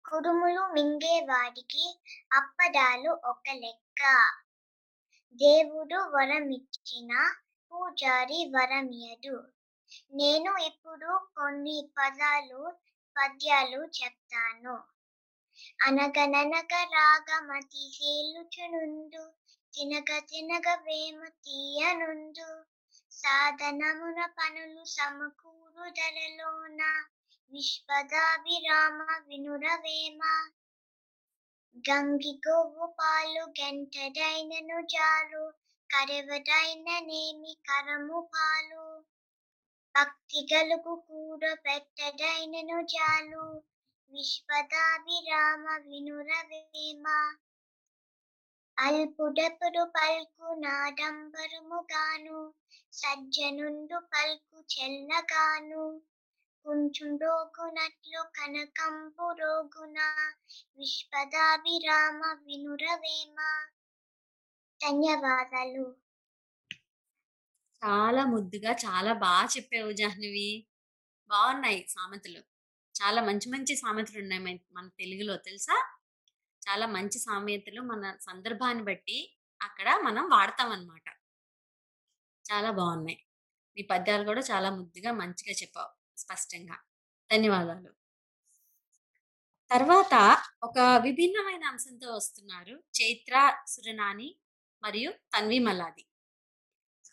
కుడుములు 0.04 0.62
మింగేవాడికి 0.72 1.85
అప్పడాలు 2.33 3.11
ఒక 3.24 3.46
లెక్క. 3.54 4.02
దేవుడు 5.35 5.98
వరమిచ్చిన 6.11 7.12
పూజారి 7.72 8.40
వరమియదు. 8.54 9.37
నేను 10.14 10.52
ఇప్పుడు 10.61 11.11
కొన్ని 11.37 11.92
పదాలు 11.98 12.61
పద్యాలు 13.16 13.80
చెప్తాను. 13.98 14.76
అనగననగ 15.80 16.72
రాగమతి 16.92 17.85
సేలుచునుండు 17.96 19.24
తినగ 19.74 20.18
తినగ 20.18 20.68
వేమ 20.87 21.28
తీయనుండు 21.44 22.48
సాధనమున 23.22 24.26
పనులు 24.26 24.85
సమకూరు 24.85 25.85
ధరలోన 25.90 26.83
విశ్వదాభిరామ 27.52 28.98
వినురవేమ. 29.26 30.22
గంగి 31.85 32.40
గోవు 32.48 32.87
పాలు 32.98 33.42
గంటడైనను 33.61 34.80
జాలు 34.87 35.44
కరెవడైననేమి 35.90 37.56
కరము 37.68 38.30
పాలు. 38.35 38.85
భక్తి 39.94 40.46
గలుగు 40.52 40.94
కూర 41.09 41.54
పెట్టడైనను 41.54 42.80
జాలు 42.87 43.44
విశ్వదాభిరామ 44.12 45.64
వినురవేమ. 45.87 47.06
అల్పుడపుడు 48.81 49.85
పల్కు 49.95 50.47
నాడంబరముగాను 50.59 52.38
సజ్జనుండు 52.93 53.99
పల్కు 54.12 54.57
చెల్లగాను 54.71 55.85
కొంచెం 56.66 57.11
రోగునట్లు 57.23 58.23
కనకంపు 58.37 59.27
రోగున 59.40 59.99
విశ్వదాభిరామ 60.79 62.21
వినురవేమ 62.45 63.38
ధన్యవాదాలు. 64.81 65.87
చాలా 67.83 68.23
ముద్దుగా 68.25 68.73
చాలా 68.85 69.12
బాగా 69.21 69.47
చెప్పావు 69.55 69.93
జాహ్నవి. 69.93 70.49
బాగున్నాయి 71.31 71.81
సామెతలు. 71.88 72.43
చాలా 72.95 73.21
మంచి 73.23 73.49
మంచి 73.49 73.75
సామెతలు 73.77 74.19
ఉన్నాయి 74.19 74.43
మన 74.77 74.87
తెలుగులో 74.99 75.37
తెలుసా? 75.47 75.77
చాలా 76.62 76.87
మంచి 76.88 77.18
సామెతలు 77.18 77.83
మన 77.83 78.05
సందర్భాన్ని 78.20 78.85
బట్టి 78.85 79.18
అక్కడ 79.61 79.88
మనం 80.03 80.25
వాడతాం 80.31 80.70
అన్నమాట 80.70 81.07
చాలా 82.44 82.70
బాగున్నాయి. 82.73 83.18
నీ 83.77 83.83
పద్యాలు 83.85 84.25
కూడా 84.25 84.42
చాలా 84.51 84.70
ముద్దుగా 84.70 85.12
మంచిగా 85.14 85.55
చెప్పావు 85.62 85.90
స్పష్టంగా. 86.18 86.77
ధన్యవాదాలు. 87.31 87.90
తర్వాత 89.70 90.14
ఒక 90.62 90.79
విభిన్నమైన 91.03 91.64
అంశంతో 91.64 92.09
వస్తున్నారు. 92.15 92.75
చైత్ర 92.94 93.35
సురనాని 93.67 94.29
మరియు 94.83 95.11
తన్వి 95.33 95.58
మలాది 95.61 96.04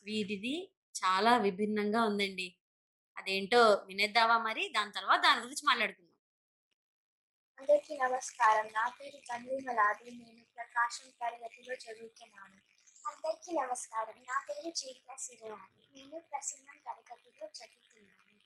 వీరిది 0.06 0.54
చాలా 0.96 1.34
విభిన్నంగా 1.38 2.02
ఉందండి. 2.04 2.48
అదేంటో 3.18 3.62
వినేద్దావా 3.88 4.38
మరి? 4.40 4.66
దాని 4.78 4.92
తర్వాత 4.92 5.22
దాని 5.24 5.42
గురించి 5.42 5.66
మాట్లాడుకుందాం. 5.66 6.07
అందరికీ 7.60 7.98
నమస్కారం. 7.98 8.68
నా 8.74 8.90
పేరు 8.90 9.18
తన్విమలాది 9.18 10.12
నేను 10.12 10.44
ప్రకాశం 10.56 11.10
తరగతిలో 11.22 11.76
చదువుతున్నాను. 11.76 12.58
అందరికీ 13.08 13.52
నమస్కారం. 13.62 14.24
నా 14.28 14.46
పేరు 14.50 14.68
చీట్ల 14.68 15.16
సిరవాణి 15.16 15.88
నేను 15.96 16.20
ప్రసన్నం 16.20 16.78
తరగతిలో 16.86 17.48
చదువుతున్నాను. 17.48 18.38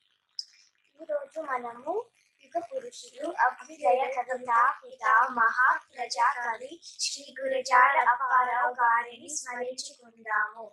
ఈరోజు 1.00 1.40
మనము 1.40 2.04
యుగ 2.44 2.60
పురుషులు 2.60 3.32
అభ్యుదయ 3.32 4.12
కవిత 4.16 4.52
పిత 4.84 5.04
మహా 5.30 5.80
ప్రజా 5.96 6.28
శ్రీ 6.98 7.34
గురజాడ 7.40 8.08
అప్పారావు 8.08 8.74
గారిని 8.74 9.28
స్మరించుకుందాము. 9.36 10.72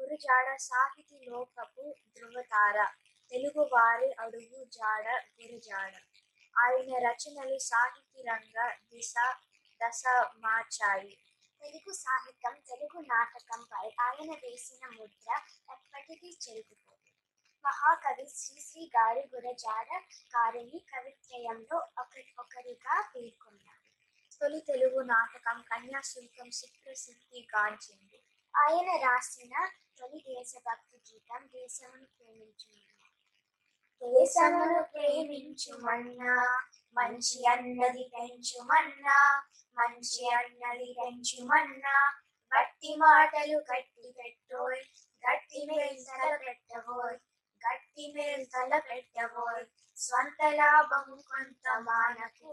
గురుజాడ 0.00 0.56
సాహితీ 0.56 1.18
లోకపు 1.30 1.94
ధృవతార 2.18 2.86
తెలుగు 3.30 3.70
వారి 3.72 4.12
అడుగు 4.12 4.64
జాడ 4.64 5.08
గురుజాడ. 5.40 5.92
ఆయన 6.58 6.90
రచనలు 7.06 7.58
సాహితీ 7.58 8.20
రంగ 8.22 8.56
దిశ 8.92 9.14
దశ 9.80 10.02
మార్చాయి 10.36 11.14
తెలుగు 11.62 11.92
సాహిత్యం 11.94 12.54
తెలుగు 12.60 12.98
నాటకంపై 13.06 13.86
ఆయన 14.00 14.30
వేసిన 14.42 14.82
ముద్ర 14.88 15.28
ఎప్పటికీ 15.72 16.30
చెరిగిపోదు. 16.44 17.10
మహాకవి 17.64 18.26
శ్రీశ్రీ 18.36 18.84
గారి 18.96 19.22
గురజాడ 19.34 19.88
గారిని 20.34 20.78
కవిత్రయంలో 20.92 21.78
ఒక 21.98 22.14
ఒకరిగా 22.38 22.96
పేర్కొన్నారు 23.14 23.84
తొలి 24.40 24.60
తెలుగు 24.60 25.00
నాటకం 25.02 25.58
కన్యాశుల్కం 25.62 26.50
సుప్రసిద్ధి 26.50 27.40
గాంచింది. 27.54 28.18
ఆయన 28.54 28.90
రాసిన 29.06 29.54
తొలి 29.98 30.20
దేశభక్తి 30.28 30.98
గీతం 31.08 31.42
దేశమును 31.46 32.06
ప్రేమించింది. 32.16 32.87
దేశమును 34.02 34.80
ప్రేమించుమన్నా 34.82 36.34
మంచి 36.96 37.38
అన్నది 37.46 38.04
పెంచుమన్నా 38.14 39.18
మంచి 39.76 40.24
అన్నది 40.30 40.88
పెంచుమన్నా 40.92 41.96
గట్టి 42.52 42.92
మాటలు 42.96 43.58
గట్టి 43.70 44.06
పెట్టోయ్ 44.18 44.82
గట్టి 45.24 45.60
మేల్తల 45.66 46.36
పెట్టబోయ్ 46.36 47.16
గట్టి 47.62 48.04
మేల్తల 48.14 48.72
పెట్టబోయ్. 48.78 49.64
స్వంత 49.96 50.40
లాభము 50.54 51.16
కొంత 51.30 51.66
మానకు 51.80 52.50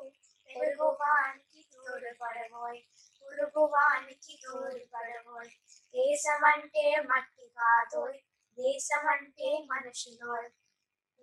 పొరుగువానికి 0.49 1.61
తోడుపడబోయ్ 1.73 2.81
పొరుగువానికి 3.23 4.33
తోడుపడబోయ్ 4.43 5.51
దేశమంటే 5.95 6.85
మట్టి 7.11 7.45
కాదోయ్ 7.57 8.19
దేశమంటే 8.57 9.49
మనుషులోయ్. 9.71 10.49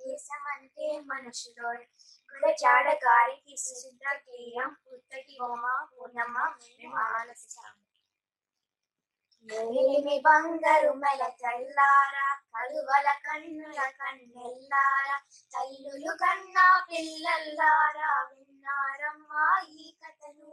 దేశమంటే 0.02 0.88
మనుషులోయ్ 1.06 1.84
గురజాడ 2.30 2.88
గారికి 3.04 3.54
సుశుద్ధ 3.58 4.04
గేయం 4.24 4.70
పుత్తటి 4.82 5.34
ఓమ 5.42 5.64
పూర్ణమ్మ 5.90 6.38
మేము 6.68 6.98
ఆలసిస్తాము 7.08 7.80
మేలిమి 9.48 10.16
బంగారు 10.24 10.90
మెల 10.94 11.22
తెల్లారా 11.40 12.28
కలువల 12.52 13.08
కన్నుల 13.24 13.80
కన్నెల్లారా 13.98 15.16
తల్లులు 15.52 16.12
కన్నా 16.20 16.66
పిల్లల్లారా 16.88 18.12
విన్నారమ్మా 18.62 19.60
ఈ 19.68 19.94
కథను 20.02 20.50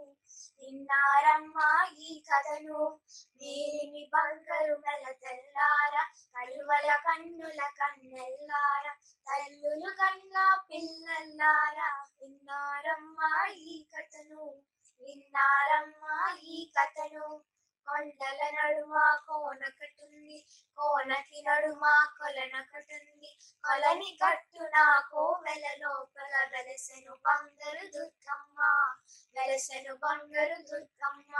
విన్నారమ్మా 0.59 1.87
ఈ 1.99 2.23
కథను. 2.29 2.99
మేలిమి 3.35 4.11
బంగారు 4.13 4.75
మెల 4.75 5.11
తెల్లార 5.11 5.95
కలువల 6.35 6.95
కన్నుల 6.95 7.61
కన్నెల్లార 7.79 8.87
తల్లులు 9.27 9.89
కన్న 9.91 10.65
పిల్లల్లార. 10.69 11.77
విన్నారమ్మా 12.21 13.47
ఈ 13.47 13.85
కథను 13.93 14.43
విన్నారమ్మా 15.01 16.37
ఈ 16.41 16.71
కథను. 16.79 17.27
కొండల 17.87 18.41
నడుమ 18.49 18.95
కోనకటుంది 19.27 20.45
కోనకి 20.77 21.41
నడుమ 21.41 21.85
కొలనకటుంది. 22.17 23.18
కొలని 23.69 24.11
నా 24.73 24.85
కోవెల 25.09 25.65
లోపల 25.81 26.33
వెలసెను 26.53 27.13
బంగారు 27.25 27.83
దుర్గమ్మ 27.95 28.59
వెలసెను 29.35 29.93
బంగారు 30.03 30.57
దుర్గమ్మ. 30.69 31.33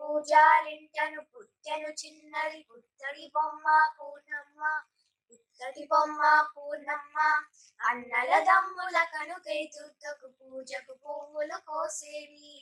పూజారింటను 0.00 1.22
పుట్టెను 1.32 1.90
చిన్నది 2.00 2.60
పుత్తడి 2.70 3.24
బొమ్మ 3.34 3.66
పూర్ణమ్మ 3.96 4.60
పుత్తడి 5.28 5.84
బొమ్మ 5.92 6.20
పూర్ణమ్మ. 6.54 7.16
అన్నల 7.80 8.30
దమ్ముల 8.50 8.98
కనుకై 9.14 9.60
దుర్గకు 9.76 10.28
పూజకు 10.38 10.94
పువ్వులు 11.02 11.58
కోసేవి. 11.70 12.54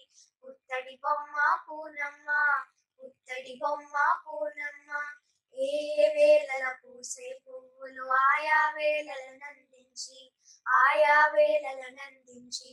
పుత్తడి 0.42 0.96
బొమ్మ 1.04 1.36
పూర్ణమ్మ 1.66 2.30
పుత్తడి 3.00 3.54
బొమ్మ 3.64 3.94
పూర్ణమ్మ. 4.24 4.90
ఏ 5.56 6.06
వేళల 6.14 6.64
పూసే 6.80 7.26
పువ్వులు 7.42 8.04
ఆయా 8.20 8.60
వేళల 8.74 9.24
నందించి 9.34 10.18
ఆయా 10.66 11.16
వేళల 11.34 11.82
నందించి 11.92 12.70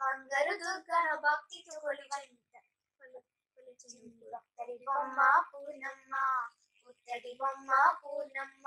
బంగారు 0.00 0.54
దుర్గన 0.58 1.08
భక్తితో 1.22 1.74
కొలిచింత 1.80 2.54
పుత్తడి 3.56 4.76
బొమ్మ 4.86 5.18
పూర్ణమ్మ 5.50 6.14
పుత్తడి 6.86 7.32
బొమ్మ 7.34 7.70
పూర్ణమ్మ 8.00 8.66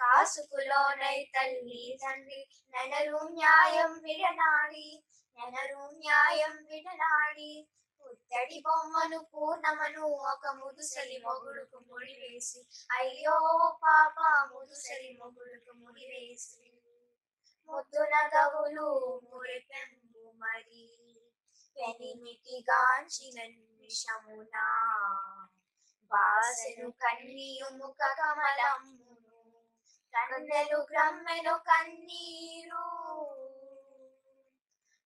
కాసుకులోనై 0.00 1.18
తల్లి 1.34 1.82
తండ్రి 2.02 2.40
నెనరు 2.74 3.20
న్యాయం 3.32 3.92
విడనాడి 4.04 4.88
నెనరు 5.38 5.82
న్యాయం 5.98 6.54
విడనాడి 6.68 7.52
పుత్తడి 8.02 8.62
బొమ్మను 8.66 9.18
పూర్ణమను 9.34 10.02
ఒక 10.02 10.46
ముదుసలి 10.48 11.22
మొగుడుకు 11.24 11.78
ముడివేసి. 11.88 12.66
అయ్యో 12.90 13.78
పాప 13.82 14.14
ముదుసలి 14.54 15.18
మొగుడుకు 15.20 15.72
ముడివేసి. 15.72 16.72
ముద్దున 17.68 18.30
గవులు 18.34 19.20
మురిపెంబు 19.32 20.32
మరి. 20.36 21.04
పెనిమికి 21.76 22.64
గాంచిన 22.70 23.42
నిమిషమునా 23.46 24.66
బాసెను 26.12 26.90
కన్నీయు 26.90 27.76
ముఖ 27.76 27.98
కమలమ్మును. 28.18 29.64
కన్నెలు 30.14 30.76
గ్రమ్మెను 30.76 31.58
కన్నీరు. 31.58 32.88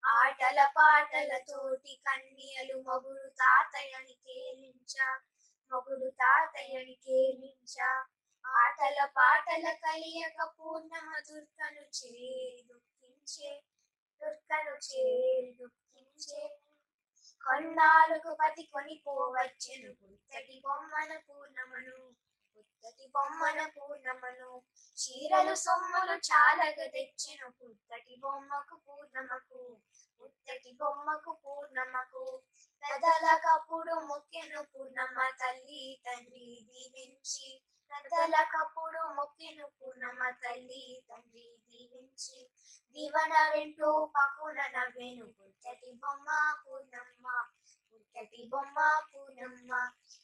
ఆటల 0.03 0.59
పాటల 0.75 1.31
తోటి 1.47 1.93
కన్యలు 2.05 2.77
మొగుడు 2.87 3.27
తాతయ్యని 3.39 4.15
కేలించ 4.25 4.95
మొగుడు 5.71 6.09
తాతయ్యని 6.19 6.95
కేలించ 7.05 7.75
ఆటల 8.45 8.99
పాటల 9.17 9.65
కలియక 9.83 10.39
పూర్ణమ 10.57 11.09
దుర్గను 11.27 11.83
చేరి 11.97 12.61
దుఃఖించే 12.69 13.51
దుర్గను 14.21 14.75
చేరి 14.87 15.51
దుఃఖించే. 15.59 16.41
కొన్నాళ్ళకు 17.41 18.31
పతి 18.33 18.63
కొనిపోవచ్చెను 18.63 19.91
పుత్తటి 19.99 20.57
బొమ్మన 20.65 21.11
పూర్ణమను 21.27 21.97
పుత్తటి 22.55 23.05
బొమ్మన 23.15 23.59
పూర్ణమను 23.75 24.51
చీరలు 24.97 25.55
సొమ్మలు 25.55 26.15
చాలగా 26.29 26.85
తెచ్చెను 26.95 27.47
పుత్తటి 27.59 28.15
బొమ్మకు 28.23 28.75
పూర్ణమకు 28.87 29.61
పుత్తటి 30.19 30.71
బొమ్మకు 30.79 31.31
పూర్ణమకు. 31.43 32.25
పెదలకప్పుడు 32.83 33.93
మొక్కెను 34.09 34.61
పూర్ణమ్మ 34.71 35.19
తల్లి 35.41 35.83
తండ్రి 36.05 36.47
దీవించి. 36.69 37.49
పెదలకప్పుడు 37.91 39.01
మొక్కెను 39.17 39.65
పూర్ణమ్మ 39.77 40.23
తల్లి 40.43 40.83
తండ్రి 41.09 41.47
దీవించి. 41.67 42.39
దీవన 42.95 43.33
వింటూ 43.53 43.89
పకున 44.15 44.59
నవ్వెను 44.75 45.25
పుత్తటి 45.37 45.91
బొమ్మ 46.01 46.29
పూర్ణమ్మ. 46.63 47.25
పుట్టటి 48.15 48.41
బొమ్మ 48.51 48.77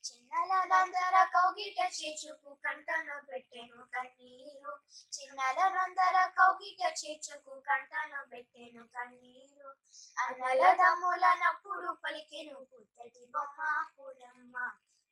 చిన్నల 0.05 0.51
నందర 0.71 1.15
కౌగిట 1.35 1.79
చేచుకు 1.97 2.51
కంటను 2.65 3.15
పెట్టెను 3.29 3.79
కన్నీరు. 3.93 4.73
చిన్నల 5.15 5.59
నందర 5.75 6.17
కౌగిట 6.37 6.81
చేచుకు 7.01 7.55
కంటను 7.69 8.21
పెట్టెను 8.31 8.83
కన్నీరు. 8.95 9.69
అన్నల 10.17 10.61
దమ్ముల 10.81 11.25
నప్పుడు 11.41 11.91
పలికెను 12.03 12.59
పుత్తటి 12.71 13.25
బొమ్మ 13.33 13.59
పూనమ్మ 13.95 14.55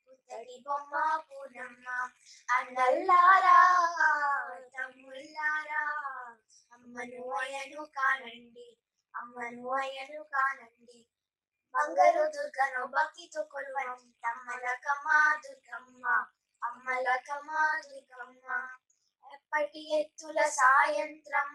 పుత్తటి 0.07 0.57
బొమ్మ 0.67 0.93
పూనమ్మ 1.27 1.87
అన్నల్లారా 2.49 3.57
తమ్ముల్లారా 4.75 5.83
అమ్మను 6.75 7.23
అయను 7.41 7.83
కానండి 7.97 8.69
అమ్మను 9.13 9.67
అయను 9.81 10.21
కానండి. 10.35 10.99
బంగారు 11.77 12.23
దుర్గను 12.35 12.81
భక్తితో 12.93 13.41
కొలువండి 13.51 14.11
తమ్మలకమా 14.23 15.17
దుర్గమ్మ 15.43 16.03
అమ్మలకమ 16.61 17.49
దుర్గమ్మ 17.85 18.45
ఎప్పటి 19.23 19.81
ఎత్తుల 19.97 20.39
సాయంత్రం 20.57 21.49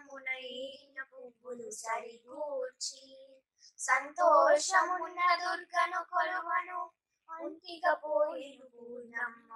ఈన 0.53 0.99
పువ్వులు 1.11 1.69
సరిగూర్చి 1.79 3.03
సంతోషమున్న 3.79 5.19
దుర్గను 5.41 6.01
కొలువను 6.11 6.79
ఒంటిగా 7.29 7.93
పోయిను 8.03 8.67
పూర్ణమ్మ 8.73 9.51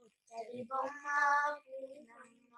ఉత్తరి 0.00 0.62
బొమ్మ 0.70 1.06
పూర్ణమ్మ 1.62 2.54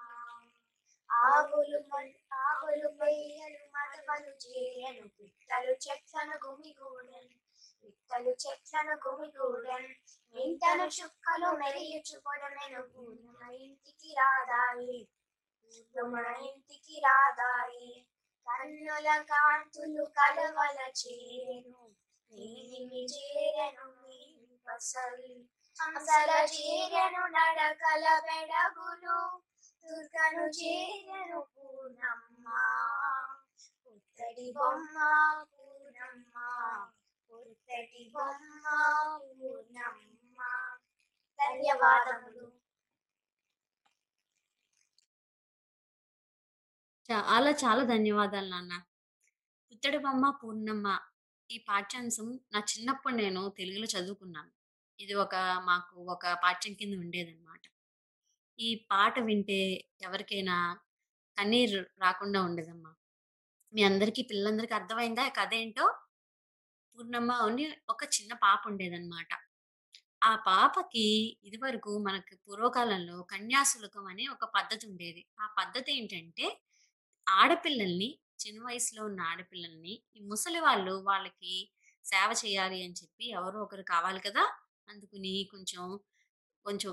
ఆవులు 1.10 1.80
మన్- 1.90 2.20
ఆవులు 2.42 2.88
మెయ్యలు 2.98 3.60
మడవలు 3.74 4.32
చేయను 4.44 5.04
పిట్టలు 5.16 5.72
చెట్లను 5.84 6.36
గుమిగూడెను 6.44 7.36
పిట్టలు 7.82 8.32
చెట్లను 8.42 8.94
గుమిగూడెను 9.04 9.92
ఇంటను 10.34 10.86
చుక్కలు 10.96 11.50
మెరియుచు 11.58 12.16
పొడమెను 12.24 12.82
పూర్ణమ 12.92 13.40
ఇంటికి 13.60 14.10
రాదాయి 14.14 14.98
పూర్ణమ 15.94 16.14
ఇంటికి 16.48 16.96
రాదాయి. 17.00 17.90
కన్నుల 18.46 19.08
కాంతులు 19.30 20.04
కలవల 20.16 20.78
చేరెను 21.00 21.82
నీలిమి 22.30 23.02
చేరను 23.12 23.86
నీలి 24.00 24.56
పసలు 24.66 25.30
హంసల 25.76 26.30
చేరను 26.54 27.22
నడకల 27.36 28.04
బెడగులు 28.26 29.18
దుర్గను 29.86 30.44
చేరను 30.58 31.40
పూర్ణమ్మ. 31.54 32.46
పుత్తడి 33.82 34.52
బొమ్మ 34.56 34.96
పూర్ణమ్మ. 35.54 36.34
పుత్తడి 37.30 38.10
బొమ్మ 38.14 38.64
పూర్ణమ్మ. 39.24 40.38
ధన్యవాదములు. 41.38 42.44
చాలా 47.08 47.50
చాలా 47.50 47.84
ధన్యవాదాలు 47.84 48.48
నాన్న. 48.48 48.74
పుత్తడి 49.72 49.98
బొమ్మ 49.98 50.30
పూర్ణమ్మ 50.42 50.98
ఈ 51.50 51.58
పాఠ్యాంశం 51.68 52.40
నా 52.52 52.60
చిన్నప్పుడు 52.60 53.14
నేను 53.14 53.48
తెలుగులో 53.58 53.86
చదువుకున్నాను. 53.94 54.50
ఇది 55.00 55.14
ఒక 55.14 55.34
మాకు 55.64 55.96
ఒక 56.14 56.26
పాఠ్యం 56.44 56.74
కింద 56.74 56.94
ఉండేదన్నమాట. 56.94 57.64
ఈ 58.58 58.68
పాట 58.90 59.14
వింటే 59.20 59.60
ఎవరికైనా 60.02 60.56
కన్నీరు 61.38 61.80
రాకుండా 61.98 62.40
ఉండేదమ్మా. 62.42 62.90
మీ 63.72 63.82
అందరికీ 63.82 64.22
పిల్లలందరికీ 64.22 64.74
అర్థమైందా? 64.74 65.24
కథ 65.38 65.52
ఏంటో 65.54 65.86
పూర్ణమ్మ 66.96 67.32
అని 67.46 67.64
ఒక 67.88 68.02
చిన్న 68.16 68.32
పాప 68.42 68.60
ఉండేదన్నమాట. 68.66 69.30
ఆ 70.22 70.32
పాపకి 70.46 71.06
ఇదివరకు 71.44 71.92
మనకు 71.98 72.34
పూర్వకాలంలో 72.44 73.16
కన్యాశులకం 73.32 74.04
అనే 74.06 74.26
ఒక 74.26 74.44
పద్ధతి 74.56 74.84
ఉండేది. 74.86 75.22
ఆ 75.40 75.46
పద్ధతి 75.58 75.92
ఏంటంటే 75.92 76.46
ఆడపిల్లల్ని 77.26 78.10
చిన్న 78.40 78.58
వయసులో 78.66 79.02
ఉన్న 79.04 79.20
ఆడపిల్లల్ని 79.22 79.94
ఈ 80.16 80.20
ముసలి 80.30 80.60
వాళ్ళు 80.60 80.94
వాళ్ళకి 81.02 81.54
సేవ 82.04 82.30
చేయాలి 82.42 82.78
అని 82.82 82.92
చెప్పి 82.92 83.26
ఎవరో 83.30 83.58
ఒకరు 83.62 83.84
కావాలి 83.92 84.20
కదా? 84.20 84.44
అందుకుని 84.88 85.34
కొంచెం 85.52 85.82
కొంచెం 86.66 86.92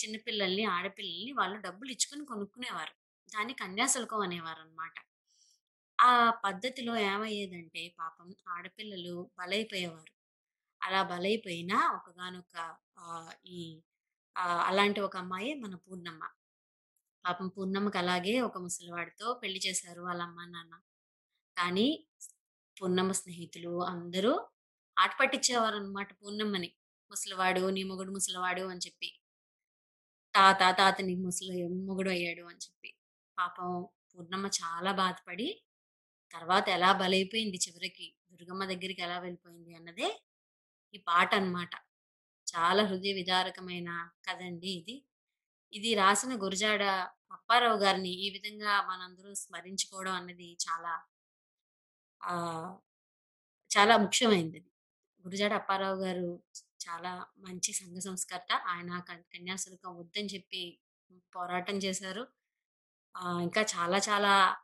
చిన్నపిల్లల్ని 0.00 0.64
ఆడపిల్లల్ని 0.76 1.32
వాళ్ళు 1.40 1.56
డబ్బులు 1.66 1.90
ఇచ్చుకొని 1.96 2.24
కొనుక్కునేవారు. 2.32 2.94
దాన్ని 3.32 3.54
కన్యాశుల్కం 3.62 4.22
అనేవారు 4.26 4.60
అనమాట 4.66 4.96
ఆ 5.98 6.12
పద్ధతిలో 6.44 6.94
ఏమయ్యేదంటే 7.10 7.82
పాపం 8.00 8.28
ఆడపిల్లలు 8.54 9.14
బలైపోయేవారు. 9.40 10.12
అలా 10.80 11.00
బలైపోయిన 11.12 11.72
ఒకగానొక 11.98 12.54
ఈ 13.58 13.60
అలాంటి 14.68 15.00
ఒక 15.06 15.14
అమ్మాయి 15.22 15.50
మన 15.64 15.74
పూర్ణమ్మ. 15.86 16.22
పాపం 17.24 17.48
పూర్ణమ్మకి 17.56 17.98
అలాగే 18.02 18.34
ఒక 18.48 18.56
ముసలివాడితో 18.64 19.26
పెళ్ళి 19.42 19.60
చేశారు 19.66 20.00
వాళ్ళ 20.08 20.20
అమ్మ 20.28 20.40
నాన్న. 20.54 20.74
కానీ 21.56 21.86
పూర్ణమ్మ 22.76 23.12
స్నేహితులు 23.20 23.72
అందరూ 23.92 24.32
ఆట 24.96 25.12
పట్టించేవారు 25.20 25.76
అనమాట 25.80 26.10
పూర్ణమ్మని. 26.22 26.70
ముసలివాడు 27.14 27.62
నీ 27.76 27.82
మొగుడు 27.90 28.12
ముసలివాడు 28.16 28.64
అని 28.72 28.82
చెప్పి. 28.86 29.10
తాత 30.34 30.62
తాత 30.78 30.96
నీ 31.08 31.14
ముసలి 31.24 31.56
మొగుడు 31.88 32.10
అయ్యాడు 32.16 32.44
అని 32.50 32.60
చెప్పి. 32.64 32.90
పాపం 33.38 33.68
పూర్ణమ్మ 34.10 34.46
చాలా 34.60 34.90
బాధపడి 35.02 35.48
తర్వాత 36.34 36.66
ఎలా 36.76 36.90
బలైపోయింది 37.02 37.58
చివరికి? 37.66 38.06
దుర్గమ్మ 38.30 38.62
దగ్గరికి 38.72 39.02
ఎలా 39.06 39.16
వెళ్ళిపోయింది 39.24 39.72
అన్నదే 39.78 40.08
ఈ 40.94 40.98
పాట 41.08 41.30
అనమాట 41.40 41.72
చాలా 42.46 42.82
హృదయ 42.90 43.12
విదారకమైన 43.20 43.90
కథ 44.26 44.40
అండి 44.50 44.70
ఇది. 44.80 44.96
ఇది 45.72 45.90
రాసిన 46.02 46.32
గురజాడ 46.44 46.82
అప్పారావు 47.36 47.78
గారిని 47.84 48.12
ఈ 48.24 48.28
విధంగా 48.36 48.72
మనందరూ 48.90 49.30
స్మరించుకోవడం 49.42 50.14
అన్నది 50.20 50.48
చాలా 50.66 50.92
చాలా 53.70 53.94
ముఖ్యమైనది 54.04 54.60
గురజాడ 55.24 55.52
అప్పారావు 55.60 55.98
గారు 56.04 56.26
చాలా 56.88 57.26
మంచి 57.38 57.72
సంఘ 57.72 57.96
సంస్కర్త. 57.98 58.62
ఆయన 58.66 58.98
కన్- 58.98 59.22
కన్యాశుల్కం 59.22 59.96
వద్దని 59.96 60.26
చెప్పి 60.26 60.78
పోరాటం 61.36 61.76
చేశారు. 61.76 62.28
ఇంకా 63.42 63.62
చాలా 63.62 63.98
చాలా 63.98 64.56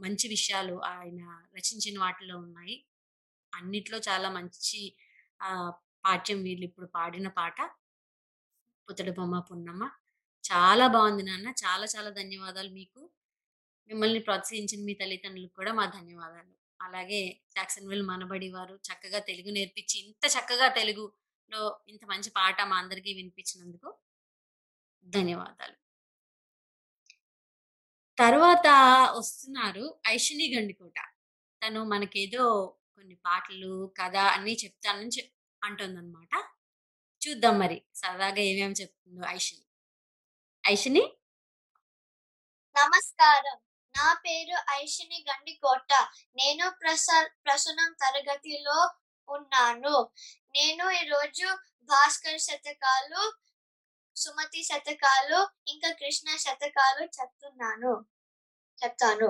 మంచి 0.00 0.28
విషయాలు 0.28 0.80
ఆయన 0.84 1.46
రచించిన 1.56 2.00
వాటిలో 2.00 2.38
ఉన్నాయి. 2.38 2.84
అన్నిట్లో 3.54 3.98
చాలా 3.98 4.30
మంచి 4.30 4.96
పాఠ్యం 6.04 6.42
వీళ్ళు 6.42 6.66
ఇప్పుడు 6.66 6.86
పాడిన 6.86 7.28
పాట 7.28 7.60
పుత్తడి 8.88 9.10
బొమ్మ 9.10 9.40
పున్నమ్మ. 9.40 9.90
చాలా 10.52 10.86
బాగుంది 10.86 11.22
నాన్న. 11.22 11.48
చాలా 11.48 11.86
చాలా 11.86 12.10
ధన్యవాదాలు 12.10 12.70
మీకు. 12.70 13.10
మిమ్మల్ని 13.88 14.18
ప్రోత్సహించిన 14.18 14.84
మీ 14.84 14.94
తల్లిదండ్రులకు 14.94 15.54
కూడా 15.54 15.72
మా 15.72 15.86
ధన్యవాదాలు. 15.86 16.57
అలాగే 16.80 17.20
జాక్సన్విల్ 17.56 18.02
మనబడి 18.02 18.48
వారు 18.50 18.74
చక్కగా 18.88 19.18
తెలుగు 19.18 19.50
నేర్పించి 19.50 19.98
ఇంత 20.06 20.24
చక్కగా 20.26 20.68
తెలుగులో 20.68 21.62
ఇంత 21.88 22.04
మంచి 22.04 22.30
పాట 22.30 22.62
మా 22.62 22.76
అందరికీ 22.76 23.12
వినిపించినందుకు 23.14 23.90
ధన్యవాదాలు. 25.06 25.76
తర్వాత 28.18 28.66
వస్తున్నారు 29.16 29.84
ఐషిని 30.06 30.46
గండికోట. 30.54 30.98
తను 31.62 31.84
మనకేదో 31.84 32.44
కొన్ని 32.96 33.14
పాటలు 33.26 33.72
కథ 34.00 34.16
అన్ని 34.16 34.54
చెప్తానని 34.64 35.08
చెప్ 35.08 35.32
అంటుందన్నమాట. 35.62 36.32
చూద్దాం 37.22 37.58
మరి 37.58 37.82
సరదాగా 37.94 38.42
ఏమేమి 38.50 38.74
చెప్తుందో 38.74 39.22
ఐషిని. 39.28 39.64
ఐషిని? 40.64 41.02
నమస్కారం. 42.76 43.58
నా 43.98 44.12
పేరు 44.14 44.56
ఐషిని 44.70 45.24
గండికోట. 45.30 45.92
నేను 46.36 46.70
ప్రస 46.70 47.06
ప్రసన్నం 47.44 47.90
తరగతిలో 47.92 48.78
ఉన్నాను. 49.28 49.96
నేను 50.54 50.90
ఈరోజు 50.90 51.48
భాస్కర్ 51.82 52.40
శతకాలు 52.40 53.22
సుమతి 54.16 54.62
శతకాలు 54.62 55.38
ఇంకా 55.68 55.90
కృష్ణ 55.92 56.36
శతకాలు 56.36 57.04
చెప్తున్నాను. 57.04 57.92
చెప్తాను. 58.84 59.28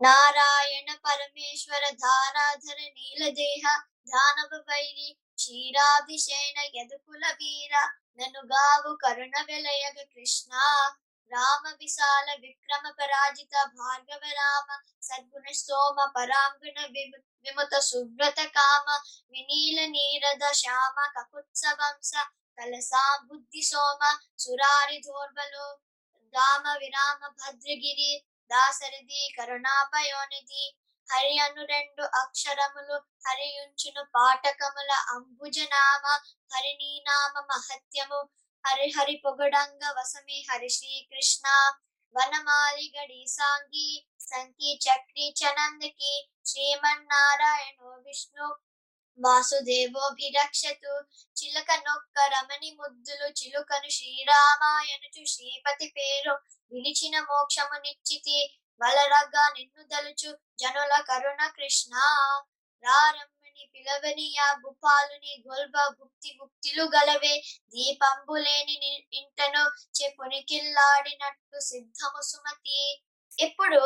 నారాయణ 0.00 0.88
పరమేశ్వర 1.04 1.84
ధారాధర 1.94 2.80
నీలదేహ 2.96 3.64
దానవ 4.08 4.64
వైరి 4.68 5.08
క్షీరాభిషేణ 5.34 6.58
యదుకుల 6.74 7.24
వీర 7.40 7.74
ననుగావు 8.18 8.92
కరుణ 9.04 9.36
విలయగ 9.46 9.98
కృష్ణ. 10.14 10.52
రామ 11.32 11.64
విశాల 11.80 12.28
విక్రమ 12.42 12.84
పరాజిత 12.98 13.54
భార్గవ 13.74 14.22
రామ 14.36 14.68
సద్గుణ 15.02 15.46
సోమ 15.58 15.98
పరాంగుణ 16.14 16.78
విము 16.94 17.18
విముత 17.44 17.74
సువ్రత 17.82 18.40
కామ 18.54 18.86
వినీల 19.32 19.78
నీరద 19.90 20.44
శ్యామ 20.54 20.96
కకుత్సవంస 21.14 22.12
కలసా 22.58 23.04
బుద్ధి 23.26 23.62
సోమ 23.62 24.02
సురారి 24.38 24.98
దోర్బలో 25.00 25.66
రామ 26.34 26.64
విరామ 26.80 27.20
భద్రగిరి 27.36 28.12
దాసరిది 28.50 29.20
కరుణాపయోనిధి 29.36 30.64
హరి 31.08 31.34
అను 31.38 31.62
రెండు 31.66 32.04
అక్షరములు 32.20 32.96
హరియుంచును 33.26 34.02
పాఠకముల 34.14 34.92
అంబుజనామ 35.12 36.04
హరినీ 36.50 36.92
నామ 37.06 37.34
మహత్యము 37.50 38.20
హరి 38.66 38.86
హరి 38.90 39.22
పొగడంగ 39.24 39.82
వసమి 39.98 40.46
హరి 40.50 40.68
శ్రీకృష్ణ 40.68 41.48
వనమాలి 42.14 42.92
గడి 42.96 43.26
సాంగి 43.26 44.06
సంకి 44.20 44.70
చక్రి 44.84 45.34
చనందకి 45.40 46.12
శ్రీమన్నారాయణో 46.46 47.90
విష్ణు. 48.06 48.46
వాసుదేవోభిరక్షతు 49.18 50.94
చిలక 51.36 51.70
నొక్క 51.72 52.18
రమణి 52.18 52.70
ముద్దులు 52.70 53.28
చిలుకను 53.28 53.88
శ్రీరామాయణచు 53.88 55.24
శ్రీపతి 55.24 55.88
పేరు 55.96 56.34
విలిచిన 56.72 57.20
మోక్షము 57.20 57.78
నిశ్చితి. 57.78 58.38
వలరగా 58.80 59.44
నిన్ను 59.48 59.82
దలుచు 59.82 60.30
జనుల 60.58 60.94
కరుణ 61.00 61.46
కృష్ణ. 61.46 61.94
రారమ్మని 63.56 63.72
పిలవనియా 63.74 64.46
భూపాలుని 64.62 65.32
గొల్బ 65.48 65.76
భుక్తి 65.98 66.30
ముక్తిలు 66.40 66.84
గలవే. 66.94 67.34
దీపంబు 67.72 68.34
లేని 68.36 68.76
ఇంటను 69.12 69.62
చెప్పునికిల్లాడినట్టు 69.98 71.58
సిద్ధము 71.60 72.20
సుమతి. 72.22 72.80
ఇప్పుడు 73.38 73.80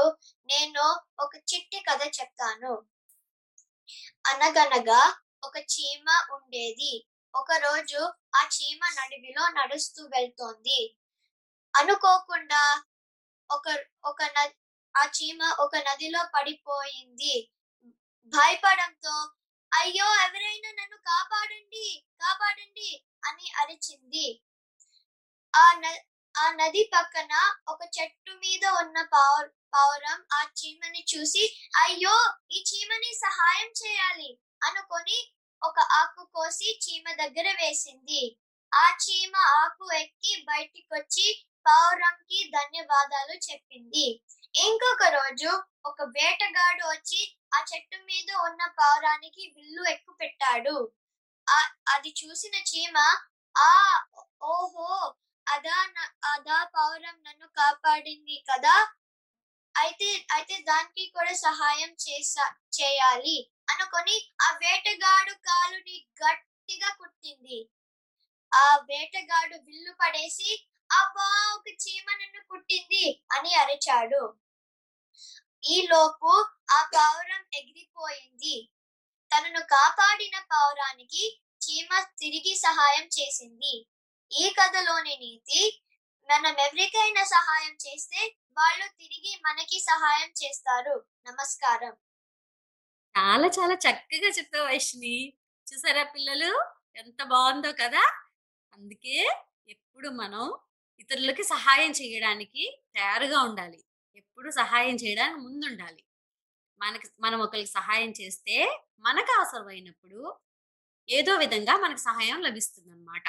నేను 0.50 0.84
ఒక 1.20 1.32
చిట్టి 1.50 1.78
కథ 1.88 2.02
చెప్తాను. 2.18 2.72
అనగనగా 4.26 5.00
ఒక 5.44 5.56
చీమ 5.74 6.06
ఉండేది. 6.36 6.92
ఒక 7.34 7.50
రోజు 7.66 8.00
ఆ 8.36 8.42
చీమ 8.56 8.82
నడివిలో 8.98 9.44
నడుస్తూ 9.58 10.02
వెళ్తోంది. 10.16 10.80
అనుకోకుండా 11.74 12.62
ఒక 13.50 13.66
ఒక 14.04 14.20
ఆ 14.94 15.04
చీమ 15.16 15.40
ఒక 15.60 15.74
నదిలో 15.88 16.22
పడిపోయింది. 16.34 17.34
భయపడంతో 18.32 19.14
అయ్యో 19.72 20.06
ఎవరైనా 20.24 20.70
నన్ను 20.72 20.96
కాపాడండి 20.96 22.04
కాపాడండి 22.20 23.04
అని 23.24 23.50
అరిచింది. 23.50 24.42
ఆ 25.54 25.72
న- 25.72 26.02
ఆ 26.34 26.52
నది 26.52 26.90
పక్కన 26.94 27.32
ఒక 27.68 27.78
చెట్టు 27.98 28.32
మీద 28.32 28.64
ఉన్న 28.66 29.02
పావు 29.02 29.48
పావురం 29.74 30.26
ఆ 30.32 30.46
చీమని 30.58 31.04
చూసి 31.14 31.44
అయ్యో 31.76 32.14
ఈ 32.52 32.64
చీమని 32.68 33.14
సహాయం 33.14 33.70
చేయాలి 33.82 34.38
అనుకొని 34.62 35.18
ఒక 35.62 35.80
ఆకు 35.80 36.24
కోసి 36.34 36.78
చీమ 36.84 37.12
దగ్గర 37.12 37.52
వేసింది. 37.52 38.38
ఆ 38.74 38.96
చీమ 38.96 39.36
ఆకు 39.36 39.92
ఎక్కి 39.94 40.42
బయటికొచ్చి 40.42 41.26
పావురంకి 41.66 42.50
ధన్యవాదాలు 42.50 43.32
చెప్పింది. 43.32 44.06
ఇంకొక 44.54 45.02
రోజు 45.02 45.62
ఒక 45.84 46.02
వేటగాడు 46.02 46.84
వచ్చి 46.86 47.39
ఆ 47.52 47.58
చెట్టు 47.70 47.98
మీద 48.08 48.30
ఉన్న 48.46 48.62
పావురానికి 48.78 49.42
విల్లు 49.56 49.82
ఎక్కు 49.90 50.12
పెట్టాడు. 50.20 50.76
అది 51.94 52.10
చూసిన 52.20 52.56
చీమ 52.70 52.96
ఆ 53.54 53.72
ఓహో 54.52 54.90
అదా 55.46 55.78
అదా 56.32 56.58
పావురం 56.74 57.16
నన్ను 57.26 57.46
కాపాడింది 57.58 58.36
కదా? 58.50 58.76
అయితే 59.74 60.08
అయితే 60.36 60.56
దానికి 60.62 61.04
కూడా 61.16 61.32
సహాయం 61.46 61.90
చేసా 62.04 62.44
చేయాలి 62.78 63.36
అనుకొని 63.72 64.16
ఆ 64.42 64.48
వేటగాడు 64.62 65.34
కాలుని 65.48 65.96
గట్టిగా 66.22 66.90
కుట్టింది. 67.00 67.58
ఆ 68.52 68.66
వేటగాడు 68.90 69.56
విల్లు 69.66 69.92
పడేసి 70.00 70.50
అబ్బా 70.90 71.26
ఒక 71.56 71.68
చీమ 71.82 72.06
నన్ను 72.20 72.40
కుట్టింది 72.50 73.04
అని 73.30 73.50
అరిచాడు. 73.54 74.22
ఈ 75.64 75.86
లోపు 75.86 76.48
ఆ 76.70 76.90
పావురం 76.94 77.44
ఎగిరిపోయింది. 77.54 78.70
తనను 79.30 79.60
కాపాడిన 79.60 80.38
పావురానికి 80.52 81.40
చీమ 81.62 82.00
తిరిగి 82.18 82.54
సహాయం 82.54 83.06
చేసింది. 83.06 83.86
ఈ 84.32 84.54
కథలోని 84.60 85.16
నీతి 85.16 85.82
మనం 86.30 86.58
ఎవరికైనా 86.58 87.24
సహాయం 87.24 87.74
చేస్తే 87.74 88.36
వాళ్ళు 88.58 88.88
తిరిగి 88.88 89.40
మనకి 89.46 89.78
సహాయం 89.80 90.30
చేస్తారు. 90.30 91.06
నమస్కారం. 91.26 91.96
చాలా 93.14 93.48
చాలా 93.48 93.74
చక్కగా 93.74 94.28
చెప్పావు 94.38 94.66
వైష్ణి 94.66 95.32
చూసారా 95.66 96.04
పిల్లలు? 96.04 96.52
ఎంత 96.96 97.22
బాగుందో 97.22 97.72
కదా? 97.72 98.02
అందుకే 98.72 99.16
ఎప్పుడు 99.68 100.08
మనం 100.08 100.58
ఇతరులకి 101.00 101.42
సహాయం 101.42 101.90
చేయడానికి 101.90 102.82
తయారుగా 102.96 103.40
ఉండాలి. 103.40 103.84
ఎప్పుడు 104.40 104.58
సహాయం 104.58 104.96
చేయడానికి 104.96 105.40
ముందు 105.40 105.66
ఉండాలి 105.66 106.02
మనకి 106.80 107.08
మనం 107.20 107.38
ఒకరికి 107.40 107.70
సహాయం 107.70 108.10
చేస్తే 108.20 108.56
మనకు 109.00 109.30
అవసరమైనప్పుడు 109.38 110.20
ఏదో 111.08 111.32
విధంగా 111.36 111.74
మనకు 111.76 112.00
సహాయం 112.00 112.40
లభిస్తుంది 112.42 112.90
అనమాట 112.92 113.26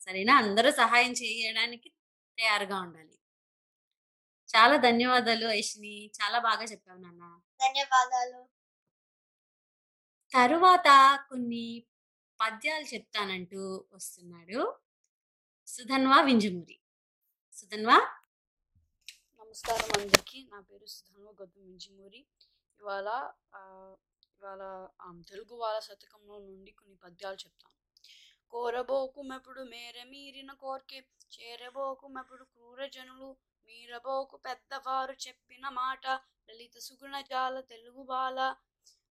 సరేనా? 0.00 0.36
అందరూ 0.36 0.70
సహాయం 0.72 1.12
చేయడానికి 1.12 1.88
తయారుగా 2.38 2.78
ఉండాలి. 2.80 3.16
చాలా 4.48 4.76
ధన్యవాదాలు 4.78 5.46
ఐష్ని. 5.52 5.94
చాలా 6.18 6.38
బాగా 6.38 6.64
చెప్పావు 6.64 7.00
నాన్న. 7.00 7.22
ధన్యవాదాలు. 7.60 8.40
తరువాత 10.32 10.88
కొన్ని 11.28 11.66
పద్యాలు 12.40 12.86
చెప్తానంటూ 12.94 13.62
వస్తున్నాడు. 13.92 14.60
సుధన్వా 15.68 16.20
వింజమూరి. 16.20 16.76
సుధన్వా? 17.52 17.98
నమస్కారం 19.56 19.90
అందరికీ. 19.96 20.38
నా 20.50 20.58
పేరు 20.60 20.86
సుధన్వ 20.86 21.28
గౌతమ్ 21.36 21.62
మించిమూరి 21.66 22.18
ఇవాళ 22.80 23.06
ఇవాళ 24.32 24.62
తెలుగు 25.22 25.54
వాళ్ళ 25.56 25.78
శతకంలో 25.78 26.36
నుండి 26.40 26.72
కొన్ని 26.72 26.96
పద్యాలు 26.96 27.38
చెప్తాను 27.42 27.72
కోరబోకుమెప్పుడు 28.52 29.62
మేర 29.70 30.02
మీరిన 30.10 30.54
కోర్కె 30.54 30.98
చేరబోకుమెప్పుడు 31.32 32.44
క్రూర 32.50 32.88
జనులు 32.88 33.28
మీరబోకు 33.68 34.38
పెద్దవారు 34.44 35.14
చెప్పిన 35.24 35.70
మాట 35.78 36.04
లలిత 36.48 36.82
సుగుణ 36.86 37.22
జాల 37.30 37.62
తెలుగు 37.72 38.04
బాల 38.04 38.38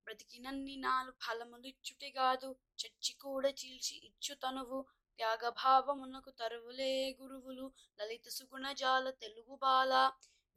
బ్రతికినన్ని 0.07 0.77
నాలు 0.77 1.13
ఫలములిచ్చుటి 1.21 2.11
కాదు 2.15 2.51
చచ్చి 2.79 3.15
కూడా 3.23 3.51
చీల్చి 3.59 3.97
ఇచ్చు 4.09 4.35
తనువు 4.41 4.79
త్యాగభావమునకు 5.19 6.31
తరువులే 6.39 6.93
గురువులు 7.19 7.65
లలిత 7.99 8.27
సుగుణజాల 8.29 9.09
తెలుగు 9.21 9.55
బాల 9.61 9.91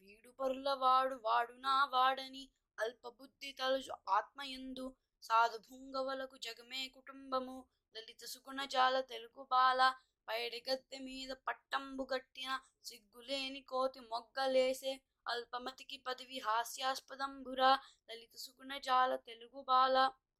వీడు 0.00 0.30
పరుల 0.30 0.70
వాడు 0.72 1.20
వాడునా 1.24 1.84
వాడని 1.84 2.50
అల్పబుద్ధి 2.80 3.52
తలుచు 3.52 3.92
ఆత్మయందు 4.08 4.96
సాధు 5.22 5.58
భుంగవలకు 5.58 6.36
జగమే 6.36 6.88
కుటుంబము. 6.88 7.56
లలిత 7.96 8.24
సుగుణ 8.24 8.64
జాల 8.64 9.00
తెలుగు 9.00 9.46
బాల 9.50 9.94
పైడి 10.28 10.64
గద్దె 10.70 10.98
మీద 10.98 11.30
పట్టంబు 11.48 12.08
గట్టిన 12.14 12.60
సిగ్గులేని 12.84 13.60
కోతి 13.60 14.00
మొగ్గలేసే 14.00 15.00
అల్పమతికి 15.28 15.96
పదవి 16.06 16.38
హాస్యాస్పదంబురా 16.38 17.72
లలిత 18.10 18.36
సుగుణ 18.36 18.78
జాల 18.78 19.16
తెలుగు 19.16 19.62
బాల. 19.62 19.96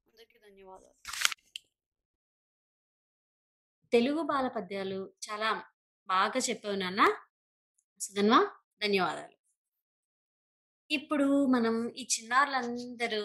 అందరికీ 0.07 0.39
ధన్యవాదాలు. 0.39 0.99
తెలుగు 3.91 4.21
బాల 4.21 4.47
పద్యాలు 4.47 5.13
చాలా 5.25 5.49
బాగా 6.07 6.39
చెప్పావు 6.49 6.75
నాన్న. 6.75 7.01
సుధన్వా 7.99 8.39
ధన్యవాదాలు. 8.83 9.38
ఇప్పుడు 10.91 11.45
మనం 11.45 11.89
ఈ 11.89 12.07
చిన్నారులందరూ 12.13 13.23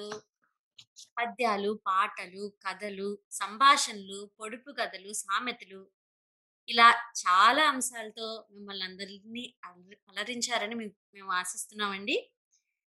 పద్యాలు 1.18 1.80
పాటలు 1.86 2.52
కథలు 2.66 3.18
సంభాషణలు 3.30 4.30
పొడుపు 4.40 4.70
కథలు 4.72 5.12
సామెతలు 5.12 5.90
ఇలా 6.68 6.88
చాలా 7.14 7.68
అంశాలతో 7.68 8.48
మిమ్మల్ని 8.50 8.84
అందరినీ 8.84 9.54
అల- 9.64 9.98
అలరించారని 10.08 10.74
మేము 10.74 10.92
మేము 11.14 11.32
ఆశిస్తున్నామండి. 11.32 12.30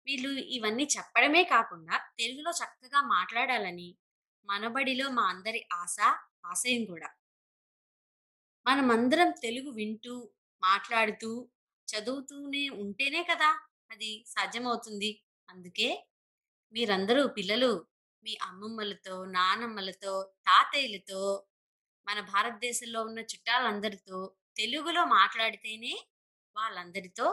వీళ్ళు 0.07 0.29
ఇవన్నీ 0.29 0.89
చెప్పడమే 0.97 1.45
కాకుండా 1.45 1.97
తెలుగులో 2.19 2.51
చక్కగా 2.51 3.01
మాట్లాడాలని 3.07 3.89
మనబడిలో 4.49 5.11
మా 5.11 5.23
అందరి 5.23 5.69
ఆశ 5.73 5.97
ఆశయం 6.47 6.85
కూడా. 6.85 7.09
మనమందరం 8.67 9.31
తెలుగు 9.43 9.71
వింటూ 9.71 10.15
మాట్లాడుతూ 10.63 11.31
చదువుతూనే 11.89 12.69
ఉంటేనే 12.69 13.23
కదా 13.23 13.51
అది 13.91 14.11
సాధ్యమవుతుంది. 14.27 15.11
అందుకే 15.49 15.89
మీరందరూ 16.75 17.29
పిల్లలు 17.29 17.71
మీ 18.25 18.33
అమ్మమ్మలతో 18.43 19.25
నానమ్మలతో 19.31 20.13
తాతయ్యలతో 20.47 21.21
మన 22.07 22.21
భారతదేశంలో 22.33 23.01
ఉన్న 23.03 23.21
చుట్టాలందరితో 23.21 24.19
తెలుగులో 24.57 25.05
మాట్లాడితేనే 25.19 25.95
వాళ్ళందరితో 26.57 27.27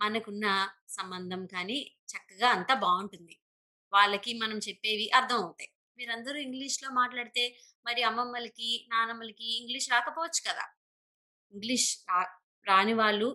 మనకున్న 0.00 0.46
సంబంధం 0.88 1.46
కానీ 1.46 1.78
చక్కగా 2.08 2.48
అంతా 2.48 2.74
బాగుంటుంది. 2.76 3.34
వాళ్ళకి 3.92 4.32
మనం 4.34 4.58
చెప్పేవి 4.58 5.06
అర్థం 5.14 5.38
అవుతాయి 5.38 5.70
మీరందరూ 5.98 6.38
ఇంగ్లీష్లో 6.38 6.88
మాట్లాడితే 6.92 7.44
మరి 7.86 8.02
అమ్మమ్మలకి 8.02 8.70
నానమ్మలకి 8.88 9.48
ఇంగ్లీష్ 9.60 9.88
రాకపోవచ్చు 9.90 10.40
కదా? 10.48 10.64
ఇంగ్లీష్ 11.54 11.88
రాని 12.66 12.94
వాళ్ళు 12.94 13.28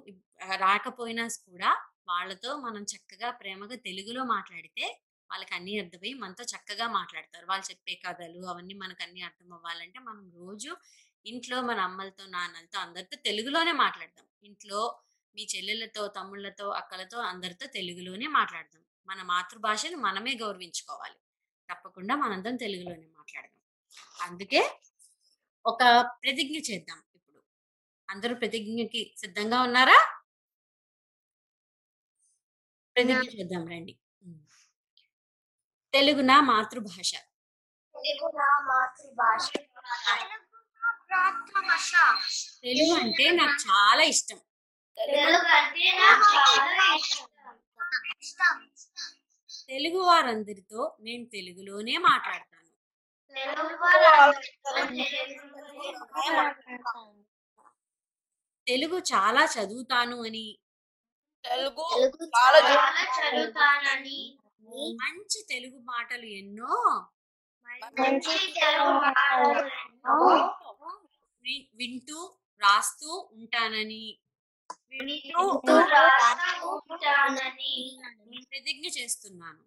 రాకపోయినా 0.61 1.25
కూడా 1.47 1.71
వాళ్ళతో 2.07 2.57
మనం 2.57 2.83
చక్కగా 2.83 3.31
ప్రేమగా 3.31 3.75
తెలుగులో 3.75 4.23
మాట్లాడితే 4.23 5.01
వాళ్ళకి 5.31 5.53
అన్నీ 5.55 5.79
అర్థమయ్యి 5.79 6.13
మనతో 6.13 6.43
చక్కగా 6.43 6.87
మాట్లాడతారు. 6.87 7.45
వాళ్ళు 7.45 7.71
చెప్పే 7.71 8.01
కథలు 8.07 8.45
అవన్నీ 8.45 8.73
మనకు 8.73 9.03
అన్ని 9.03 9.21
అర్థం 9.21 9.53
అవ్వాలంటే 9.53 9.99
మనం 9.99 10.31
రోజు 10.35 10.77
ఇంట్లో 11.25 11.61
మన 11.61 11.79
అమ్మలతో 11.79 12.25
నాన్నలతో 12.25 12.79
అందరితో 12.79 13.17
తెలుగులోనే 13.25 13.71
మాట్లాడదాం. 13.71 14.25
ఇంట్లో 14.43 14.99
మీ 15.35 15.47
చెల్లెళ్ళతో 15.55 16.07
తమ్ముళ్ళతో 16.07 16.69
అక్కలతో 16.69 17.19
అందరితో 17.19 17.65
తెలుగులోనే 17.67 18.27
మాట్లాడదాం. 18.27 18.83
మన 19.07 19.21
మాతృభాషను 19.21 19.97
మనమే 19.97 20.33
గౌరవించుకోవాలి. 20.35 21.15
తప్పకుండా 21.69 22.15
మనందరం 22.15 22.55
తెలుగులోనే 22.55 23.07
మాట్లాడదాం. 23.07 23.61
అందుకే 24.21 24.79
ఒక 25.65 25.83
ప్రతిజ్ఞ 26.23 26.57
చేద్దాం 26.71 27.03
ఇప్పుడు. 27.15 27.41
అందరూ 28.09 28.35
ప్రతిజ్ఞకి 28.35 29.13
సిద్ధంగా 29.17 29.61
ఉన్నారా? 29.61 30.20
ప్రతిజ్ఞ 32.95 33.21
చేద్దాం 33.29 33.67
రండి. 33.67 33.93
తెలుగు 35.93 36.21
నా 36.21 36.41
మాతృభాష. 36.41 37.11
తెలుగు 37.95 38.31
నా 38.37 38.49
మాతృభాష. 38.67 39.51
తెలుగు 42.63 42.93
అంటే 42.99 43.31
నాకు 43.31 43.57
చాలా 43.61 44.03
ఇష్టం. 44.03 44.39
తెలుగు 49.69 49.99
వారందరితో 49.99 50.97
నేను 51.01 51.25
తెలుగులోనే 51.25 51.97
మాట్లాడతాను. 51.97 52.69
తెలుగు 58.67 58.97
చాలా 58.99 59.45
చదువుతాను 59.45 60.25
అని 60.25 60.45
తెలుగు 61.45 61.85
చదువుతానని 63.19 64.37
మంచి 64.93 65.45
తెలుగు 65.49 65.79
మాటలు 65.83 66.25
ఎన్నో 66.25 66.67
మంచి 67.99 68.37
తెలుగు 68.53 68.99
వి- 71.43 71.69
వింటూ 71.75 72.33
రాస్తూ 72.61 73.29
ఉంటానని 73.33 74.17
వింటూ 74.91 75.51
రాస్తూ 75.79 76.81
ఉంటానని 76.91 77.99
ప్రతిజ్ఞ 78.51 79.01
చేస్తున్నాను. 79.01 79.63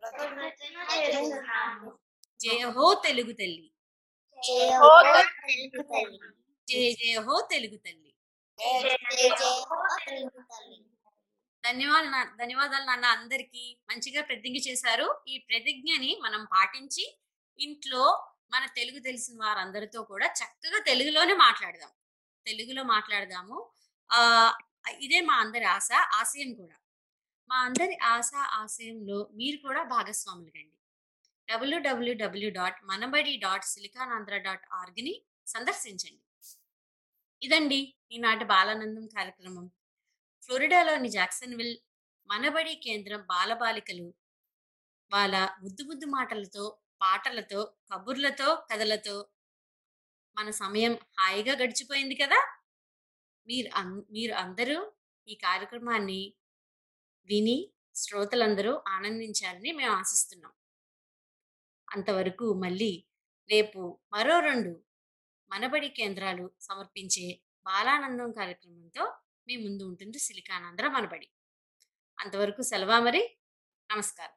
ప్రతిజ్ఞ 0.00 1.02
చేస్తున్నాను. 1.02 1.98
జయ 2.40 2.62
హో 2.64 3.02
తెలుగు 3.04 3.32
తల్లి. 3.32 3.72
జయ 4.46 4.70
హో 4.70 5.00
తెలుగు 5.02 5.82
తల్లి. 5.82 6.18
జయ 6.68 6.92
జయ 6.92 7.18
హో 7.18 7.46
తెలుగు 7.50 7.76
తల్లి. 7.76 8.12
ధన్యవాదాలు 11.66 12.36
ధన్యవాదాలు 12.36 12.84
నాన్న 12.84 13.06
అందరికీ. 13.16 13.62
మంచిగా 13.90 14.22
ప్రతిజ్ఞ 14.22 14.58
చేశారు. 14.68 15.06
ఈ 15.28 15.38
ప్రతిజ్ఞని 15.38 16.10
మనం 16.24 16.42
పాటించి 16.54 17.04
ఇంట్లో 17.58 18.04
మన 18.54 18.64
తెలుగు 18.76 18.98
తెలిసిన 18.98 19.36
వారందరితో 19.44 20.02
కూడా 20.02 20.26
చక్కగా 20.40 20.78
తెలుగులోనే 20.82 21.34
మాట్లాడదాం. 21.34 21.92
తెలుగులో 22.46 22.82
మాట్లాడదాము. 22.84 23.56
ఆ 24.10 24.18
ఇదే 25.00 25.20
మా 25.20 25.36
అందరి 25.44 25.64
ఆశ 25.76 25.88
ఆశయం 26.20 26.50
కూడా. 26.54 26.76
మా 27.50 27.56
అందరి 27.58 27.94
ఆశ 28.14 28.30
ఆశయంలో 28.60 29.18
మీరు 29.34 29.56
కూడా 29.56 29.82
భాగస్వాములు 29.94 30.50
కండి 30.50 30.72
W W W 31.48 32.50
dot 32.50 32.78
Manabadi 32.84 33.36
dot 33.36 33.64
Siliconandhra 33.64 34.36
dot 34.46 34.64
ఆర్గ్ని 34.72 35.14
సందర్శించండి. 35.46 36.22
ఇదండి 37.42 37.80
ఈనాటి 38.12 38.44
బాలానందం 38.44 39.06
కార్యక్రమం. 39.16 39.66
ఫ్లోరిడాలోని 40.48 41.08
జాక్సన్విల్ 41.10 41.74
మనబడి 42.30 42.74
కేంద్రం 42.82 43.20
బాలబాలికలు 43.30 44.06
వాళ్ళ 45.12 45.34
ముద్దు 45.62 45.82
ముద్దు 45.84 46.06
మాటలతో 46.08 46.64
పాటలతో 47.00 47.60
కబుర్లతో 47.90 48.48
కథలతో 48.70 49.16
మన 50.36 50.50
సమయం 50.60 50.92
హాయిగా 51.18 51.54
గడిచిపోయింది 51.54 52.14
కదా! 52.14 52.38
మీరు 53.46 53.68
అం 53.74 53.88
మీరు 54.10 54.34
అందరూ 54.34 54.78
ఈ 55.28 55.34
కార్యక్రమాన్ని 55.42 56.20
విని 57.28 57.58
శ్రోతలందరూ 57.96 58.72
ఆనందించాలని 58.88 59.70
మేము 59.72 59.92
ఆశిస్తున్నాం. 59.92 60.52
అంతవరకు 61.88 62.46
మళ్ళీ 62.62 62.92
రేపు 63.50 63.80
మరో 64.12 64.36
రెండు 64.40 64.72
మనబడి 65.50 65.88
కేంద్రాలు 65.98 66.46
సమర్పించే 66.60 67.26
బాలానందం 67.66 68.30
కార్యక్రమంతో 68.32 69.04
మీ 69.46 69.56
ముందు 69.56 69.82
ఉంటుంది. 69.84 70.18
సిలికానాంధ్ర 70.18 70.88
మనబడి 70.88 71.28
అంతవరకు 72.18 72.62
సెలవా 72.62 72.98
మరి? 73.00 73.22
నమస్కారం. 73.90 74.35